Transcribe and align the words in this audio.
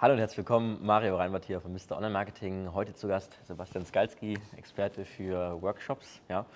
Hallo 0.00 0.14
und 0.14 0.18
herzlich 0.18 0.38
willkommen, 0.38 0.78
Mario 0.80 1.16
Reinbart 1.16 1.44
hier 1.44 1.60
von 1.60 1.74
Mr. 1.74 1.94
Online 1.94 2.14
Marketing. 2.14 2.72
Heute 2.72 2.94
zu 2.94 3.06
Gast 3.06 3.38
Sebastian 3.44 3.84
Skalski, 3.84 4.38
Experte 4.56 5.04
für 5.04 5.60
Workshops. 5.60 6.22
Ja. 6.30 6.46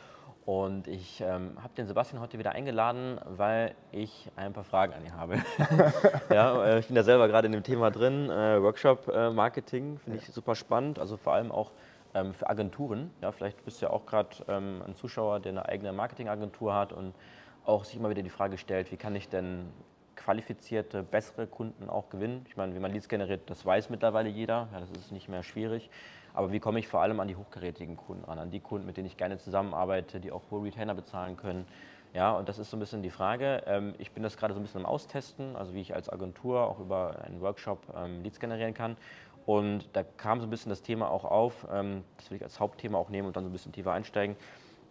Und 0.46 0.88
ich 0.88 1.20
ähm, 1.20 1.50
habe 1.62 1.74
den 1.76 1.86
Sebastian 1.86 2.22
heute 2.22 2.38
wieder 2.38 2.52
eingeladen, 2.52 3.20
weil 3.36 3.74
ich 3.92 4.30
ein 4.36 4.54
paar 4.54 4.64
Fragen 4.64 4.94
an 4.94 5.04
ihn 5.04 5.14
habe. 5.14 5.42
ja, 6.30 6.64
äh, 6.64 6.78
ich 6.78 6.86
bin 6.86 6.96
da 6.96 7.02
selber 7.02 7.28
gerade 7.28 7.44
in 7.44 7.52
dem 7.52 7.62
Thema 7.62 7.90
drin, 7.90 8.30
äh, 8.30 8.62
Workshop-Marketing, 8.62 9.96
äh, 9.96 9.98
finde 9.98 10.18
ich 10.20 10.26
super 10.32 10.54
spannend, 10.54 10.98
also 10.98 11.18
vor 11.18 11.34
allem 11.34 11.52
auch 11.52 11.70
ähm, 12.14 12.32
für 12.32 12.48
Agenturen. 12.48 13.10
Ja, 13.20 13.30
vielleicht 13.30 13.62
bist 13.66 13.82
du 13.82 13.86
ja 13.86 13.92
auch 13.92 14.06
gerade 14.06 14.30
ähm, 14.48 14.80
ein 14.86 14.94
Zuschauer, 14.94 15.40
der 15.40 15.52
eine 15.52 15.68
eigene 15.68 15.92
Marketingagentur 15.92 16.74
hat 16.74 16.94
und 16.94 17.12
auch 17.66 17.84
sich 17.84 17.96
immer 17.96 18.08
wieder 18.08 18.22
die 18.22 18.30
Frage 18.30 18.56
stellt, 18.56 18.90
wie 18.90 18.96
kann 18.96 19.14
ich 19.14 19.28
denn 19.28 19.66
qualifizierte, 20.16 21.02
bessere 21.02 21.46
Kunden 21.46 21.88
auch 21.88 22.10
gewinnen. 22.10 22.44
Ich 22.48 22.56
meine, 22.56 22.74
wie 22.74 22.78
man 22.78 22.92
Leads 22.92 23.08
generiert, 23.08 23.48
das 23.50 23.64
weiß 23.64 23.90
mittlerweile 23.90 24.28
jeder, 24.28 24.68
ja, 24.72 24.80
das 24.80 24.90
ist 24.90 25.12
nicht 25.12 25.28
mehr 25.28 25.42
schwierig. 25.42 25.90
Aber 26.32 26.50
wie 26.50 26.60
komme 26.60 26.78
ich 26.78 26.88
vor 26.88 27.00
allem 27.00 27.20
an 27.20 27.28
die 27.28 27.36
hochgerätigen 27.36 27.96
Kunden 27.96 28.24
ran, 28.24 28.38
an 28.38 28.50
die 28.50 28.60
Kunden, 28.60 28.86
mit 28.86 28.96
denen 28.96 29.06
ich 29.06 29.16
gerne 29.16 29.38
zusammenarbeite, 29.38 30.18
die 30.20 30.32
auch 30.32 30.42
hohe 30.50 30.64
Retainer 30.64 30.94
bezahlen 30.94 31.36
können. 31.36 31.66
Ja, 32.12 32.32
und 32.32 32.48
das 32.48 32.58
ist 32.58 32.70
so 32.70 32.76
ein 32.76 32.80
bisschen 32.80 33.02
die 33.02 33.10
Frage. 33.10 33.62
Ähm, 33.66 33.94
ich 33.98 34.12
bin 34.12 34.22
das 34.22 34.36
gerade 34.36 34.54
so 34.54 34.60
ein 34.60 34.62
bisschen 34.62 34.80
am 34.80 34.86
Austesten, 34.86 35.56
also 35.56 35.74
wie 35.74 35.80
ich 35.80 35.94
als 35.94 36.08
Agentur 36.08 36.68
auch 36.68 36.78
über 36.80 37.22
einen 37.24 37.40
Workshop 37.40 37.92
ähm, 37.96 38.22
Leads 38.22 38.40
generieren 38.40 38.74
kann. 38.74 38.96
Und 39.46 39.88
da 39.92 40.02
kam 40.02 40.40
so 40.40 40.46
ein 40.46 40.50
bisschen 40.50 40.70
das 40.70 40.82
Thema 40.82 41.10
auch 41.10 41.24
auf, 41.24 41.66
ähm, 41.72 42.04
das 42.16 42.30
will 42.30 42.36
ich 42.36 42.42
als 42.42 42.60
Hauptthema 42.60 42.98
auch 42.98 43.10
nehmen 43.10 43.26
und 43.26 43.36
dann 43.36 43.44
so 43.44 43.50
ein 43.50 43.52
bisschen 43.52 43.72
tiefer 43.72 43.92
einsteigen. 43.92 44.36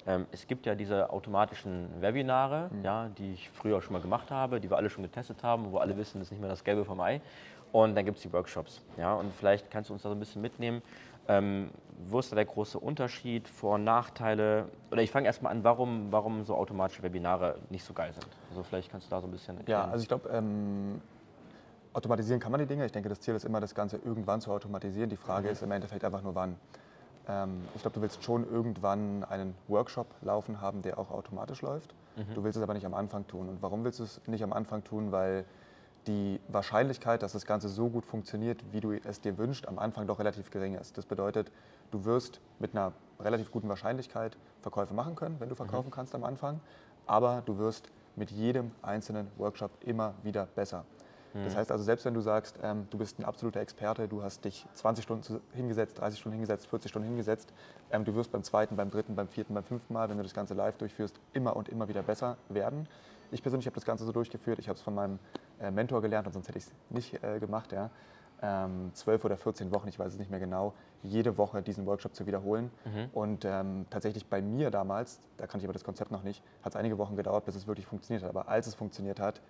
Ähm, 0.05 0.27
es 0.31 0.47
gibt 0.47 0.65
ja 0.65 0.75
diese 0.75 1.09
automatischen 1.11 1.89
Webinare, 2.01 2.69
mhm. 2.71 2.83
ja, 2.83 3.09
die 3.17 3.33
ich 3.33 3.49
früher 3.49 3.81
schon 3.81 3.93
mal 3.93 4.01
gemacht 4.01 4.31
habe, 4.31 4.59
die 4.59 4.69
wir 4.69 4.77
alle 4.77 4.89
schon 4.89 5.03
getestet 5.03 5.43
haben, 5.43 5.71
wo 5.71 5.77
alle 5.77 5.95
wissen, 5.97 6.19
das 6.19 6.27
ist 6.27 6.31
nicht 6.31 6.41
mehr 6.41 6.49
das 6.49 6.63
Gelbe 6.63 6.83
vom 6.85 6.99
Ei. 6.99 7.21
Und 7.71 7.95
dann 7.95 8.05
gibt 8.05 8.17
es 8.17 8.23
die 8.23 8.31
Workshops. 8.31 8.81
Ja, 8.97 9.15
und 9.15 9.33
vielleicht 9.33 9.71
kannst 9.71 9.89
du 9.89 9.93
uns 9.93 10.03
da 10.03 10.09
so 10.09 10.15
ein 10.15 10.19
bisschen 10.19 10.41
mitnehmen. 10.41 10.81
Ähm, 11.27 11.71
wo 12.09 12.19
ist 12.19 12.31
da 12.31 12.35
der 12.35 12.45
große 12.45 12.77
Unterschied, 12.77 13.47
Vor- 13.47 13.75
und 13.75 13.83
Nachteile? 13.83 14.65
Oder 14.91 15.01
ich 15.01 15.09
fange 15.09 15.25
erstmal 15.25 15.53
an, 15.53 15.63
warum, 15.63 16.11
warum 16.11 16.43
so 16.43 16.55
automatische 16.55 17.01
Webinare 17.01 17.55
nicht 17.69 17.83
so 17.83 17.93
geil 17.93 18.13
sind. 18.13 18.27
Also 18.49 18.61
vielleicht 18.63 18.91
kannst 18.91 19.07
du 19.07 19.11
da 19.11 19.21
so 19.21 19.27
ein 19.27 19.31
bisschen 19.31 19.57
erklären. 19.57 19.87
Ja, 19.87 19.91
also 19.91 20.03
ich 20.03 20.07
glaube, 20.07 20.29
ähm, 20.29 21.01
automatisieren 21.93 22.39
kann 22.39 22.51
man 22.51 22.59
die 22.59 22.67
Dinge. 22.67 22.85
Ich 22.85 22.91
denke, 22.91 23.09
das 23.09 23.21
Ziel 23.21 23.35
ist 23.35 23.45
immer, 23.45 23.59
das 23.59 23.73
Ganze 23.73 23.97
irgendwann 23.97 24.41
zu 24.41 24.51
automatisieren. 24.51 25.09
Die 25.09 25.17
Frage 25.17 25.47
mhm. 25.47 25.53
ist 25.53 25.63
im 25.63 25.71
Endeffekt 25.71 26.03
einfach 26.03 26.21
nur, 26.21 26.35
wann. 26.35 26.57
Ähm, 27.27 27.61
ich 27.75 27.81
glaube, 27.81 27.95
du 27.95 28.01
willst 28.01 28.23
schon 28.23 28.49
irgendwann 28.49 29.23
einen 29.23 29.55
Workshop 29.67 30.07
laufen 30.21 30.61
haben, 30.61 30.81
der 30.81 30.97
auch 30.99 31.11
automatisch 31.11 31.61
läuft. 31.61 31.93
Mhm. 32.15 32.33
Du 32.33 32.43
willst 32.43 32.57
es 32.57 32.63
aber 32.63 32.73
nicht 32.73 32.85
am 32.85 32.93
Anfang 32.93 33.27
tun. 33.27 33.49
Und 33.49 33.61
warum 33.61 33.83
willst 33.83 33.99
du 33.99 34.03
es 34.03 34.21
nicht 34.27 34.43
am 34.43 34.53
Anfang 34.53 34.83
tun? 34.83 35.11
Weil 35.11 35.45
die 36.07 36.39
Wahrscheinlichkeit, 36.49 37.23
dass 37.23 37.31
das 37.31 37.45
Ganze 37.45 37.69
so 37.69 37.89
gut 37.89 38.05
funktioniert, 38.05 38.63
wie 38.71 38.81
du 38.81 38.91
es 38.91 39.21
dir 39.21 39.37
wünschst, 39.37 39.67
am 39.67 39.79
Anfang 39.79 40.07
doch 40.07 40.19
relativ 40.19 40.51
gering 40.51 40.75
ist. 40.75 40.97
Das 40.97 41.05
bedeutet, 41.05 41.51
du 41.91 42.05
wirst 42.05 42.41
mit 42.59 42.75
einer 42.75 42.91
relativ 43.19 43.51
guten 43.51 43.69
Wahrscheinlichkeit 43.69 44.37
Verkäufe 44.61 44.93
machen 44.93 45.15
können, 45.15 45.39
wenn 45.39 45.49
du 45.49 45.55
verkaufen 45.55 45.87
mhm. 45.87 45.93
kannst 45.93 46.13
am 46.15 46.23
Anfang, 46.23 46.59
aber 47.05 47.41
du 47.45 47.57
wirst 47.57 47.89
mit 48.15 48.31
jedem 48.31 48.71
einzelnen 48.81 49.27
Workshop 49.37 49.71
immer 49.85 50.13
wieder 50.23 50.45
besser. 50.55 50.85
Das 51.33 51.53
mhm. 51.53 51.57
heißt 51.57 51.71
also, 51.71 51.83
selbst 51.83 52.05
wenn 52.05 52.13
du 52.13 52.21
sagst, 52.21 52.59
ähm, 52.61 52.87
du 52.91 52.97
bist 52.97 53.19
ein 53.19 53.25
absoluter 53.25 53.59
Experte, 53.59 54.07
du 54.07 54.21
hast 54.21 54.45
dich 54.45 54.67
20 54.75 55.03
Stunden 55.03 55.41
hingesetzt, 55.53 55.99
30 55.99 56.19
Stunden 56.19 56.33
hingesetzt, 56.33 56.67
40 56.67 56.89
Stunden 56.89 57.07
hingesetzt, 57.07 57.51
ähm, 57.91 58.05
du 58.05 58.13
wirst 58.13 58.31
beim 58.31 58.43
zweiten, 58.43 58.75
beim 58.75 58.91
dritten, 58.91 59.15
beim 59.15 59.27
vierten, 59.27 59.53
beim 59.53 59.63
fünften 59.63 59.93
Mal, 59.93 60.09
wenn 60.09 60.17
du 60.17 60.23
das 60.23 60.33
Ganze 60.33 60.53
live 60.53 60.77
durchführst, 60.77 61.19
immer 61.33 61.55
und 61.55 61.69
immer 61.69 61.87
wieder 61.87 62.03
besser 62.03 62.37
werden. 62.49 62.87
Ich 63.31 63.41
persönlich 63.41 63.65
habe 63.65 63.75
das 63.75 63.85
Ganze 63.85 64.05
so 64.05 64.11
durchgeführt, 64.11 64.59
ich 64.59 64.69
habe 64.69 64.77
es 64.77 64.83
von 64.83 64.93
meinem 64.93 65.17
äh, 65.59 65.71
Mentor 65.71 66.01
gelernt 66.03 66.27
und 66.27 66.33
sonst 66.33 66.49
hätte 66.49 66.59
ich 66.59 66.65
es 66.65 66.71
nicht 66.89 67.23
äh, 67.23 67.39
gemacht. 67.39 67.71
Ja. 67.71 67.89
Ähm, 68.43 68.91
12 68.93 69.25
oder 69.25 69.37
14 69.37 69.73
Wochen, 69.73 69.87
ich 69.87 69.97
weiß 69.97 70.13
es 70.13 70.19
nicht 70.19 70.29
mehr 70.29 70.39
genau, 70.39 70.73
jede 71.01 71.37
Woche 71.37 71.63
diesen 71.63 71.85
Workshop 71.87 72.13
zu 72.13 72.27
wiederholen. 72.27 72.69
Mhm. 72.85 73.09
Und 73.13 73.45
ähm, 73.45 73.85
tatsächlich 73.89 74.27
bei 74.27 74.41
mir 74.41 74.69
damals, 74.69 75.19
da 75.37 75.47
kannte 75.47 75.59
ich 75.59 75.65
aber 75.65 75.73
das 75.73 75.83
Konzept 75.83 76.11
noch 76.11 76.23
nicht, 76.23 76.43
hat 76.61 76.73
es 76.73 76.75
einige 76.75 76.97
Wochen 76.99 77.15
gedauert, 77.15 77.45
bis 77.45 77.55
es 77.55 77.65
wirklich 77.65 77.87
funktioniert 77.87 78.23
hat. 78.23 78.29
Aber 78.29 78.49
als 78.49 78.67
es 78.67 78.75
funktioniert 78.75 79.19
hat, 79.19 79.41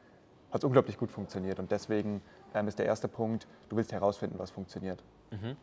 hat 0.53 0.61
es 0.61 0.63
unglaublich 0.63 0.97
gut 0.97 1.11
funktioniert. 1.11 1.59
Und 1.59 1.71
deswegen 1.71 2.21
ähm, 2.53 2.67
ist 2.67 2.77
der 2.77 2.85
erste 2.85 3.07
Punkt, 3.07 3.47
du 3.69 3.75
willst 3.75 3.91
herausfinden, 3.91 4.37
was 4.37 4.51
funktioniert. 4.51 5.03
Mhm. 5.31 5.57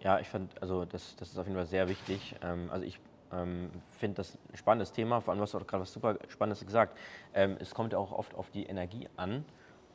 Ja, 0.00 0.20
ich 0.20 0.28
fand, 0.28 0.60
also 0.62 0.84
das, 0.84 1.16
das 1.16 1.30
ist 1.30 1.38
auf 1.38 1.46
jeden 1.46 1.56
Fall 1.56 1.66
sehr 1.66 1.88
wichtig. 1.88 2.36
Ähm, 2.42 2.68
also 2.70 2.84
ich 2.84 3.00
ähm, 3.32 3.70
finde 3.90 4.16
das 4.16 4.38
ein 4.52 4.56
spannendes 4.56 4.92
Thema, 4.92 5.20
vor 5.20 5.32
allem 5.32 5.40
hast 5.40 5.54
du 5.54 5.58
auch 5.58 5.66
gerade 5.66 5.82
was 5.82 5.92
super 5.92 6.16
Spannendes 6.28 6.64
gesagt. 6.64 6.98
Ähm, 7.34 7.56
es 7.58 7.74
kommt 7.74 7.92
ja 7.92 7.98
auch 7.98 8.12
oft 8.12 8.34
auf 8.34 8.50
die 8.50 8.66
Energie 8.66 9.08
an. 9.16 9.44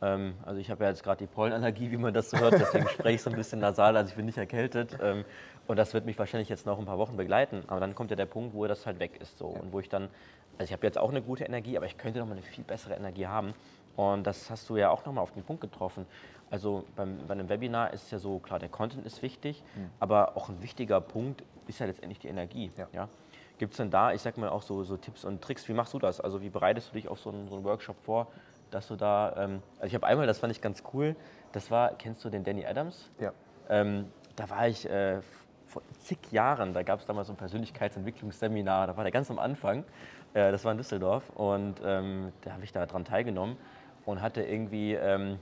Ähm, 0.02 0.34
also 0.46 0.60
ich 0.60 0.70
habe 0.70 0.84
ja 0.84 0.90
jetzt 0.90 1.04
gerade 1.04 1.20
die 1.20 1.28
Pollenallergie, 1.28 1.92
wie 1.92 1.98
man 1.98 2.14
das 2.14 2.32
so 2.32 2.38
hört, 2.38 2.54
deswegen 2.54 2.88
spreche 2.90 3.16
ich 3.16 3.22
so 3.22 3.30
ein 3.30 3.36
bisschen 3.36 3.60
nasal, 3.60 3.96
also 3.96 4.10
ich 4.10 4.16
bin 4.16 4.26
nicht 4.26 4.38
erkältet. 4.38 4.98
Ähm, 5.02 5.24
und 5.68 5.78
das 5.78 5.94
wird 5.94 6.06
mich 6.06 6.20
wahrscheinlich 6.20 6.50
jetzt 6.50 6.66
noch 6.66 6.78
ein 6.78 6.86
paar 6.86 6.98
Wochen 6.98 7.16
begleiten. 7.16 7.64
Aber 7.68 7.80
dann 7.80 7.96
kommt 7.96 8.10
ja 8.10 8.18
der 8.18 8.26
Punkt, 8.26 8.54
wo 8.54 8.66
das 8.68 8.86
halt 8.86 9.00
weg 9.00 9.20
ist. 9.22 9.38
So. 9.38 9.48
Und 9.48 9.72
wo 9.72 9.80
ich 9.80 9.90
dann, 9.90 10.10
also 10.58 10.66
ich 10.66 10.74
habe 10.74 10.86
jetzt 10.86 10.98
auch 10.98 11.10
eine 11.10 11.22
gute 11.22 11.46
Energie, 11.46 11.78
aber 11.78 11.86
ich 11.86 11.98
könnte 11.98 12.20
noch 12.20 12.26
mal 12.26 12.34
eine 12.34 12.42
viel 12.42 12.64
bessere 12.64 12.96
Energie 12.96 13.28
haben. 13.28 13.54
Und 13.96 14.26
das 14.26 14.50
hast 14.50 14.70
du 14.70 14.78
ja 14.78 14.90
auch 14.90 15.06
nochmal 15.06 15.22
auf 15.22 15.32
den 15.32 15.44
Punkt 15.44 15.62
getroffen. 15.62 16.06
Also 16.50 16.86
beim, 16.96 17.18
bei 17.28 17.34
einem 17.34 17.50
Webinar 17.50 17.94
ist 17.94 18.04
es 18.04 18.12
ja 18.12 18.20
so, 18.20 18.40
klar, 18.40 18.60
der 18.60 18.70
Content 18.70 19.06
ist 19.06 19.22
wichtig, 19.22 19.64
mhm. 19.76 19.90
aber 20.00 20.38
auch 20.38 20.50
ein 20.50 20.62
wichtiger 20.62 21.02
Punkt 21.02 21.44
ist 21.68 21.80
ja 21.80 21.86
letztendlich 21.86 22.20
die 22.20 22.28
Energie. 22.28 22.72
Ja. 22.78 22.88
ja? 22.92 23.10
Gibt 23.58 23.74
es 23.74 23.78
denn 23.78 23.90
da, 23.90 24.14
ich 24.14 24.22
sag 24.22 24.38
mal, 24.38 24.50
auch 24.50 24.62
so, 24.62 24.84
so, 24.84 24.98
Tipps 24.98 25.26
und 25.26 25.42
Tricks? 25.42 25.68
Wie 25.68 25.74
machst 25.74 25.94
du 25.94 26.00
das? 26.00 26.20
Also 26.20 26.42
wie 26.42 26.50
bereitest 26.50 26.90
du 26.90 26.94
dich 26.94 27.08
auf 27.08 27.20
so 27.20 27.30
einen, 27.30 27.48
so 27.48 27.56
einen 27.56 27.64
Workshop 27.64 27.96
vor, 28.04 28.28
dass 28.72 28.88
du 28.88 28.96
da, 28.96 29.34
ähm, 29.38 29.62
also 29.78 29.88
ich 29.88 29.96
habe 29.96 30.06
einmal, 30.06 30.28
das 30.28 30.40
fand 30.40 30.52
ich 30.52 30.62
ganz 30.62 30.84
cool, 30.94 31.16
das 31.54 31.72
war, 31.72 31.96
kennst 31.96 32.24
du 32.26 32.30
den 32.30 32.44
Danny 32.44 32.66
Adams? 32.66 33.10
Ja. 33.20 33.32
Ähm, 33.70 34.12
da 34.36 34.50
war 34.50 34.68
ich 34.68 34.90
äh, 34.90 35.22
vor 35.66 35.82
zig 36.00 36.20
Jahren, 36.32 36.74
da 36.74 36.84
gab 36.84 37.00
es 37.00 37.06
damals 37.06 37.28
so 37.28 37.34
ein 37.34 37.38
Persönlichkeitsentwicklungsseminar, 37.38 38.88
da 38.88 38.98
war 38.98 39.04
der 39.04 39.12
ganz 39.12 39.32
am 39.32 39.40
Anfang, 39.40 39.86
äh, 40.34 40.52
das 40.52 40.66
war 40.66 40.72
in 40.72 40.78
Düsseldorf 40.78 41.30
und 41.32 41.82
ähm, 41.84 42.32
da 42.42 42.54
habe 42.54 42.64
ich 42.64 42.72
da 42.72 42.86
dran 42.86 43.06
teilgenommen 43.06 43.58
und 44.06 44.22
hatte 44.22 44.42
irgendwie 44.42 44.94
ähm, 44.94 45.40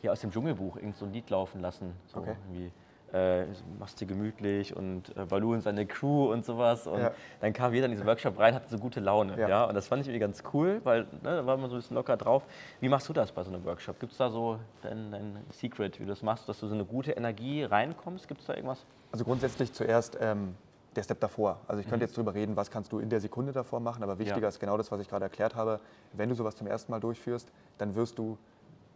hier 0.00 0.12
aus 0.12 0.20
dem 0.20 0.30
Dschungelbuch 0.30 0.76
irgend 0.76 0.96
so 0.96 1.06
ein 1.06 1.12
Lied 1.12 1.30
laufen 1.30 1.60
lassen. 1.60 1.92
So 2.06 2.20
okay. 2.20 2.36
irgendwie, 2.48 2.70
äh, 3.14 3.46
machst 3.78 4.00
dir 4.00 4.06
gemütlich 4.06 4.76
und 4.76 5.16
äh, 5.16 5.24
Balu 5.24 5.54
und 5.54 5.60
seine 5.60 5.86
Crew 5.86 6.32
und 6.32 6.44
sowas. 6.44 6.86
Und 6.86 7.00
ja. 7.00 7.12
dann 7.40 7.52
kam 7.52 7.72
jeder 7.72 7.86
in 7.86 7.92
diesen 7.92 8.06
Workshop 8.06 8.38
rein, 8.38 8.54
hatte 8.54 8.68
so 8.68 8.78
gute 8.78 9.00
Laune. 9.00 9.38
Ja. 9.38 9.48
ja? 9.48 9.64
Und 9.64 9.74
das 9.74 9.86
fand 9.86 10.02
ich 10.02 10.08
irgendwie 10.08 10.20
ganz 10.20 10.42
cool, 10.52 10.80
weil 10.84 11.02
ne, 11.02 11.36
da 11.36 11.46
war 11.46 11.56
man 11.56 11.70
so 11.70 11.76
ein 11.76 11.78
bisschen 11.78 11.94
locker 11.94 12.16
drauf. 12.16 12.42
Wie 12.80 12.88
machst 12.88 13.08
du 13.08 13.12
das 13.12 13.30
bei 13.30 13.42
so 13.44 13.50
einem 13.50 13.64
Workshop? 13.64 14.00
Gibt 14.00 14.12
es 14.12 14.18
da 14.18 14.30
so 14.30 14.58
dein, 14.82 15.12
dein, 15.12 15.36
Secret, 15.50 16.00
wie 16.00 16.04
du 16.04 16.10
das 16.10 16.22
machst, 16.22 16.48
dass 16.48 16.58
du 16.60 16.66
so 16.66 16.74
eine 16.74 16.84
gute 16.84 17.12
Energie 17.12 17.62
reinkommst? 17.62 18.26
Gibt 18.26 18.40
es 18.40 18.46
da 18.46 18.54
irgendwas? 18.54 18.84
Also 19.12 19.24
grundsätzlich 19.24 19.72
zuerst 19.72 20.18
ähm, 20.20 20.56
der 20.96 21.02
Step 21.02 21.20
davor. 21.20 21.60
Also 21.66 21.80
ich 21.80 21.86
könnte 21.86 22.04
mhm. 22.04 22.08
jetzt 22.08 22.16
darüber 22.16 22.34
reden, 22.34 22.56
was 22.56 22.70
kannst 22.70 22.92
du 22.92 22.98
in 22.98 23.10
der 23.10 23.20
Sekunde 23.20 23.52
davor 23.52 23.80
machen, 23.80 24.02
aber 24.02 24.18
wichtiger 24.18 24.42
ja. 24.42 24.48
ist 24.48 24.60
genau 24.60 24.76
das, 24.76 24.90
was 24.90 25.00
ich 25.00 25.08
gerade 25.08 25.24
erklärt 25.24 25.54
habe. 25.54 25.80
Wenn 26.12 26.28
du 26.28 26.34
sowas 26.34 26.56
zum 26.56 26.66
ersten 26.66 26.92
Mal 26.92 27.00
durchführst, 27.00 27.50
dann 27.78 27.94
wirst 27.94 28.18
du 28.18 28.38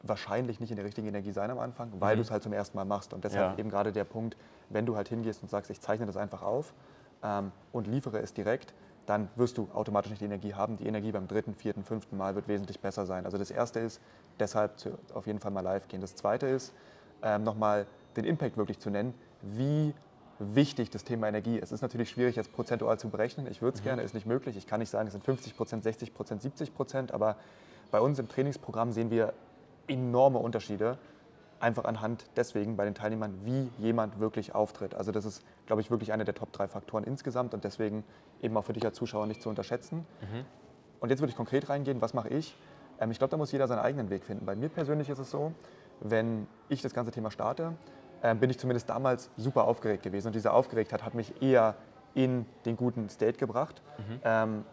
wahrscheinlich 0.03 0.61
nicht 0.61 0.71
in 0.71 0.77
der 0.77 0.85
richtigen 0.85 1.09
Energie 1.09 1.33
sein 1.33 1.50
am 1.50 1.59
Anfang, 1.59 1.91
weil 1.99 2.15
mhm. 2.15 2.19
du 2.19 2.23
es 2.23 2.31
halt 2.31 2.43
zum 2.43 2.53
ersten 2.53 2.77
Mal 2.77 2.85
machst. 2.85 3.12
Und 3.12 3.25
deshalb 3.25 3.53
ja. 3.53 3.59
eben 3.59 3.71
gerade 3.71 3.93
der 3.93 4.05
Punkt, 4.05 4.37
wenn 4.71 4.87
du 4.87 4.97
halt 4.97 5.09
hingehst 5.09 5.43
und 5.43 5.50
sagst, 5.50 5.71
ich 5.71 5.81
zeichne 5.81 6.06
das 6.06 6.17
einfach 6.17 6.43
auf 6.43 6.73
ähm, 7.23 7.53
und 7.73 7.87
liefere 7.87 8.21
es 8.21 8.33
direkt, 8.33 8.75
dann 9.06 9.29
wirst 9.37 9.56
du 9.56 9.69
automatisch 9.73 10.11
nicht 10.11 10.21
die 10.21 10.27
Energie 10.27 10.55
haben. 10.55 10.77
Die 10.77 10.87
Energie 10.87 11.11
beim 11.12 11.27
dritten, 11.27 11.55
vierten, 11.55 11.83
fünften 11.83 12.17
Mal 12.17 12.35
wird 12.35 12.47
wesentlich 12.47 12.79
besser 12.79 13.06
sein. 13.06 13.25
Also 13.25 13.39
das 13.39 13.51
erste 13.51 13.81
ist, 13.81 14.01
deshalb 14.39 14.79
zu, 14.79 14.91
auf 15.15 15.27
jeden 15.27 15.41
Fall 15.41 15.51
mal 15.51 15.62
live 15.62 15.89
gehen. 15.89 16.01
Das 16.01 16.15
zweite 16.15 16.47
ist, 16.47 16.75
ähm, 17.23 17.43
nochmal 17.43 17.87
den 18.17 18.25
Impact 18.25 18.56
wirklich 18.56 18.79
zu 18.79 18.91
nennen. 18.91 19.15
Wie 19.41 19.94
wichtig 20.38 20.90
das 20.90 21.05
Thema 21.05 21.29
Energie. 21.29 21.58
Es 21.58 21.73
ist 21.73 21.82
natürlich 21.82 22.11
schwierig, 22.11 22.37
jetzt 22.37 22.52
prozentual 22.52 22.99
zu 22.99 23.08
berechnen. 23.08 23.46
Ich 23.50 23.62
würde 23.62 23.76
es 23.76 23.81
mhm. 23.81 23.85
gerne, 23.85 24.02
ist 24.02 24.14
nicht 24.14 24.26
möglich. 24.26 24.56
Ich 24.56 24.67
kann 24.67 24.81
nicht 24.81 24.90
sagen, 24.90 25.06
es 25.06 25.12
sind 25.12 25.25
50 25.25 25.56
Prozent, 25.56 25.82
60 25.82 26.14
Prozent, 26.14 26.43
70 26.43 26.75
Prozent, 26.75 27.12
aber 27.12 27.37
bei 27.90 28.00
uns 28.00 28.19
im 28.19 28.29
Trainingsprogramm 28.29 28.93
sehen 28.93 29.11
wir 29.11 29.32
enorme 29.88 30.38
Unterschiede, 30.38 30.99
einfach 31.61 31.85
anhand 31.85 32.26
deswegen 32.37 32.76
bei 32.76 32.85
den 32.85 32.94
Teilnehmern, 32.94 33.35
wie 33.44 33.70
jemand 33.79 34.20
wirklich 34.20 34.55
auftritt. 34.55 34.94
Also 34.94 35.11
das 35.11 35.25
ist, 35.25 35.43
glaube 35.67 35.82
ich, 35.82 35.90
wirklich 35.90 36.12
einer 36.12 36.25
der 36.25 36.35
Top 36.35 36.52
drei 36.52 36.69
Faktoren 36.69 37.05
insgesamt 37.05 37.55
und 37.55 37.64
deswegen 37.64 38.05
eben 38.43 38.56
auch 38.56 38.64
für 38.64 38.73
dich 38.73 38.84
als 38.84 38.96
Zuschauer 38.96 39.26
nicht 39.26 39.43
zu 39.43 39.49
unterschätzen. 39.49 40.06
Mhm. 40.20 40.44
Und 41.00 41.11
jetzt 41.11 41.20
würde 41.20 41.31
ich 41.31 41.37
konkret 41.37 41.69
reingehen, 41.69 42.00
was 42.00 42.14
mache 42.14 42.29
ich? 42.29 42.56
Ähm, 43.00 43.11
ich 43.11 43.19
glaube, 43.19 43.31
da 43.31 43.37
muss 43.37 43.52
jeder 43.52 43.67
seinen 43.67 43.81
eigenen 43.81 44.11
Weg 44.11 44.25
finden. 44.25 44.46
Bei 44.46 44.55
mir 44.55 44.69
persönlich 44.69 45.08
ist 45.08 45.19
es 45.19 45.31
so, 45.31 45.52
wenn 46.00 46.46
ich 46.69 46.82
das 46.82 46.94
ganze 46.94 47.11
Thema 47.11 47.31
starte, 47.31 47.73
bin 48.41 48.50
ich 48.50 48.59
zumindest 48.59 48.88
damals 48.88 49.31
super 49.37 49.65
aufgeregt 49.65 50.03
gewesen. 50.03 50.29
Und 50.29 50.35
diese 50.35 50.53
Aufgeregtheit 50.53 51.05
hat 51.05 51.15
mich 51.15 51.41
eher 51.41 51.76
in 52.15 52.47
den 52.65 52.76
guten 52.76 53.09
State 53.09 53.38
gebracht. 53.38 53.81
Mhm. 53.99 54.20
Ähm, 54.25 54.65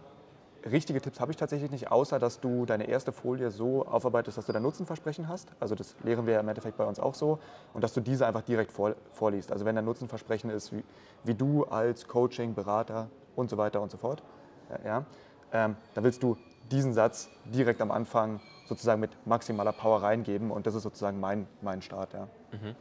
richtige 0.66 1.00
Tipps 1.00 1.20
habe 1.20 1.32
ich 1.32 1.38
tatsächlich 1.38 1.70
nicht, 1.70 1.92
außer 1.92 2.18
dass 2.20 2.40
du 2.40 2.66
deine 2.66 2.88
erste 2.88 3.12
Folie 3.12 3.52
so 3.52 3.86
aufarbeitest, 3.86 4.38
dass 4.38 4.46
du 4.48 4.54
dein 4.54 4.64
Nutzenversprechen 4.64 5.28
hast. 5.28 5.50
Also 5.60 5.76
das 5.76 5.96
lehren 6.04 6.26
wir 6.26 6.40
im 6.40 6.48
Endeffekt 6.48 6.78
bei 6.78 6.86
uns 6.86 7.00
auch 7.00 7.14
so. 7.14 7.40
Und 7.74 7.84
dass 7.84 7.94
du 7.94 8.02
diese 8.02 8.26
einfach 8.26 8.42
direkt 8.42 8.72
vor, 8.72 8.96
vorliest. 9.12 9.52
Also 9.52 9.66
wenn 9.66 9.76
dein 9.76 9.86
Nutzenversprechen 9.86 10.50
ist, 10.50 10.74
wie, 10.74 10.84
wie, 11.24 11.36
du 11.36 11.66
als 11.66 12.08
Coaching, 12.08 12.56
Berater 12.56 13.10
und 13.36 13.50
so 13.50 13.58
weiter 13.58 13.82
und 13.82 13.92
so 13.92 13.98
fort, 13.98 14.24
äh, 14.70 14.88
ja, 14.88 15.06
ähm, 15.52 15.76
dann 15.94 16.04
willst 16.04 16.24
du 16.24 16.38
diesen 16.72 16.94
Satz 16.94 17.30
direkt 17.46 17.80
am 17.82 17.92
Anfang 17.92 18.40
sozusagen 18.66 19.00
mit 19.00 19.12
maximaler 19.28 19.74
Power 19.74 20.02
reingeben. 20.02 20.50
Und 20.50 20.66
das 20.66 20.74
ist 20.74 20.84
sozusagen 20.84 21.20
mein, 21.20 21.48
mein 21.62 21.84
Start. 21.84 22.14
Ja. 22.14 22.28
Mhm. 22.52 22.76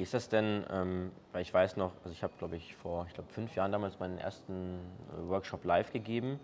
Wie 0.00 0.04
ist 0.04 0.14
das 0.14 0.30
denn, 0.30 0.64
ähm, 0.72 1.12
weil 1.30 1.42
ich 1.42 1.52
weiß 1.52 1.76
noch, 1.76 1.92
also 2.02 2.10
ich 2.10 2.22
habe 2.22 2.32
glaube 2.38 2.56
ich 2.56 2.74
vor, 2.74 3.04
ich 3.06 3.12
glaube 3.12 3.28
fünf 3.34 3.54
Jahren 3.54 3.70
damals 3.70 3.98
meinen 3.98 4.16
ersten 4.16 4.78
äh, 5.12 5.28
Workshop 5.28 5.62
live 5.66 5.92
gegeben 5.92 6.40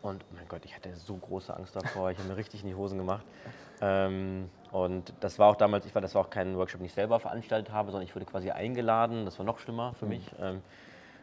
und 0.00 0.22
oh 0.22 0.34
mein 0.34 0.48
Gott, 0.48 0.64
ich 0.64 0.74
hatte 0.74 0.96
so 0.96 1.14
große 1.14 1.54
Angst 1.54 1.76
davor. 1.76 2.10
Ich 2.12 2.18
habe 2.18 2.30
mir 2.30 2.38
richtig 2.38 2.62
in 2.62 2.68
die 2.68 2.74
Hosen 2.74 2.96
gemacht. 2.96 3.26
Ähm, 3.82 4.48
und 4.72 5.12
das 5.20 5.38
war 5.38 5.50
auch 5.50 5.56
damals, 5.56 5.84
ich 5.84 5.94
war, 5.94 6.00
das 6.00 6.14
war 6.14 6.22
auch 6.22 6.30
kein 6.30 6.56
Workshop, 6.56 6.80
den 6.80 6.86
ich 6.86 6.94
selber 6.94 7.20
veranstaltet 7.20 7.74
habe, 7.74 7.90
sondern 7.90 8.08
ich 8.08 8.16
wurde 8.16 8.24
quasi 8.24 8.50
eingeladen. 8.52 9.26
Das 9.26 9.38
war 9.38 9.44
noch 9.44 9.58
schlimmer 9.58 9.92
für 9.98 10.06
mhm. 10.06 10.10
mich. 10.10 10.30
Ähm, 10.40 10.62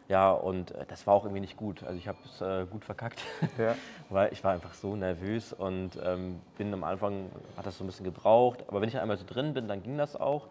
ja, 0.06 0.30
und 0.30 0.70
äh, 0.70 0.86
das 0.86 1.08
war 1.08 1.14
auch 1.14 1.24
irgendwie 1.24 1.40
nicht 1.40 1.56
gut. 1.56 1.82
Also 1.82 1.98
ich 1.98 2.06
habe 2.06 2.18
es 2.24 2.40
äh, 2.40 2.64
gut 2.64 2.84
verkackt, 2.84 3.24
ja. 3.58 3.74
weil 4.08 4.32
ich 4.32 4.44
war 4.44 4.52
einfach 4.52 4.74
so 4.74 4.94
nervös 4.94 5.52
und 5.52 5.98
ähm, 6.00 6.40
bin 6.56 6.72
am 6.72 6.84
Anfang, 6.84 7.28
hat 7.56 7.66
das 7.66 7.76
so 7.76 7.82
ein 7.82 7.88
bisschen 7.88 8.04
gebraucht. 8.04 8.62
Aber 8.68 8.80
wenn 8.80 8.88
ich 8.88 9.00
einmal 9.00 9.16
so 9.16 9.24
drin 9.26 9.52
bin, 9.52 9.66
dann 9.66 9.82
ging 9.82 9.98
das 9.98 10.14
auch. 10.14 10.46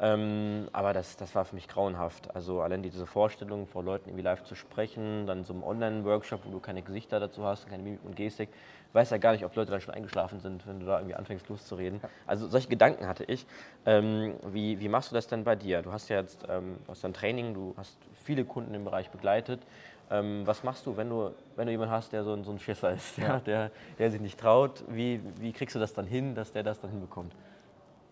Ähm, 0.00 0.68
aber 0.72 0.92
das, 0.92 1.16
das 1.16 1.34
war 1.34 1.44
für 1.44 1.56
mich 1.56 1.66
grauenhaft. 1.66 2.34
Also 2.34 2.60
allein 2.60 2.82
diese 2.82 3.06
Vorstellung, 3.06 3.66
vor 3.66 3.82
Leuten 3.82 4.08
irgendwie 4.08 4.22
live 4.22 4.44
zu 4.44 4.54
sprechen, 4.54 5.26
dann 5.26 5.42
so 5.44 5.52
einem 5.52 5.64
Online-Workshop, 5.64 6.44
wo 6.44 6.50
du 6.50 6.60
keine 6.60 6.82
Gesichter 6.82 7.18
dazu 7.18 7.44
hast, 7.44 7.68
keine 7.68 7.82
Mimik 7.82 8.04
und 8.04 8.14
Gestik, 8.14 8.48
weiß 8.92 9.10
ja 9.10 9.18
gar 9.18 9.32
nicht, 9.32 9.44
ob 9.44 9.54
Leute 9.56 9.72
dann 9.72 9.80
schon 9.80 9.94
eingeschlafen 9.94 10.38
sind, 10.38 10.66
wenn 10.66 10.78
du 10.78 10.86
da 10.86 10.98
irgendwie 10.98 11.16
anfängst 11.16 11.48
loszureden. 11.48 12.00
Also 12.26 12.46
solche 12.46 12.68
Gedanken 12.68 13.08
hatte 13.08 13.24
ich. 13.24 13.44
Ähm, 13.86 14.34
wie, 14.52 14.78
wie 14.78 14.88
machst 14.88 15.10
du 15.10 15.14
das 15.14 15.26
denn 15.26 15.42
bei 15.42 15.56
dir? 15.56 15.82
Du 15.82 15.92
hast 15.92 16.08
ja 16.08 16.20
jetzt 16.20 16.44
ähm, 16.48 16.76
hast 16.86 17.04
ein 17.04 17.12
Training, 17.12 17.54
du 17.54 17.74
hast 17.76 17.98
viele 18.14 18.44
Kunden 18.44 18.74
im 18.74 18.84
Bereich 18.84 19.10
begleitet. 19.10 19.60
Ähm, 20.10 20.46
was 20.46 20.62
machst 20.62 20.86
du, 20.86 20.96
wenn 20.96 21.10
du, 21.10 21.32
wenn 21.56 21.66
du 21.66 21.72
jemanden 21.72 21.92
hast, 21.92 22.12
der 22.12 22.22
so, 22.22 22.40
so 22.42 22.52
ein 22.52 22.58
Schisser 22.58 22.92
ist. 22.92 23.18
Ja, 23.18 23.40
der, 23.40 23.72
der 23.98 24.10
sich 24.10 24.20
nicht 24.20 24.38
traut? 24.38 24.84
Wie, 24.88 25.20
wie 25.40 25.52
kriegst 25.52 25.74
du 25.74 25.80
das 25.80 25.92
dann 25.92 26.06
hin, 26.06 26.34
dass 26.34 26.52
der 26.52 26.62
das 26.62 26.80
dann 26.80 26.90
hinbekommt? 26.90 27.32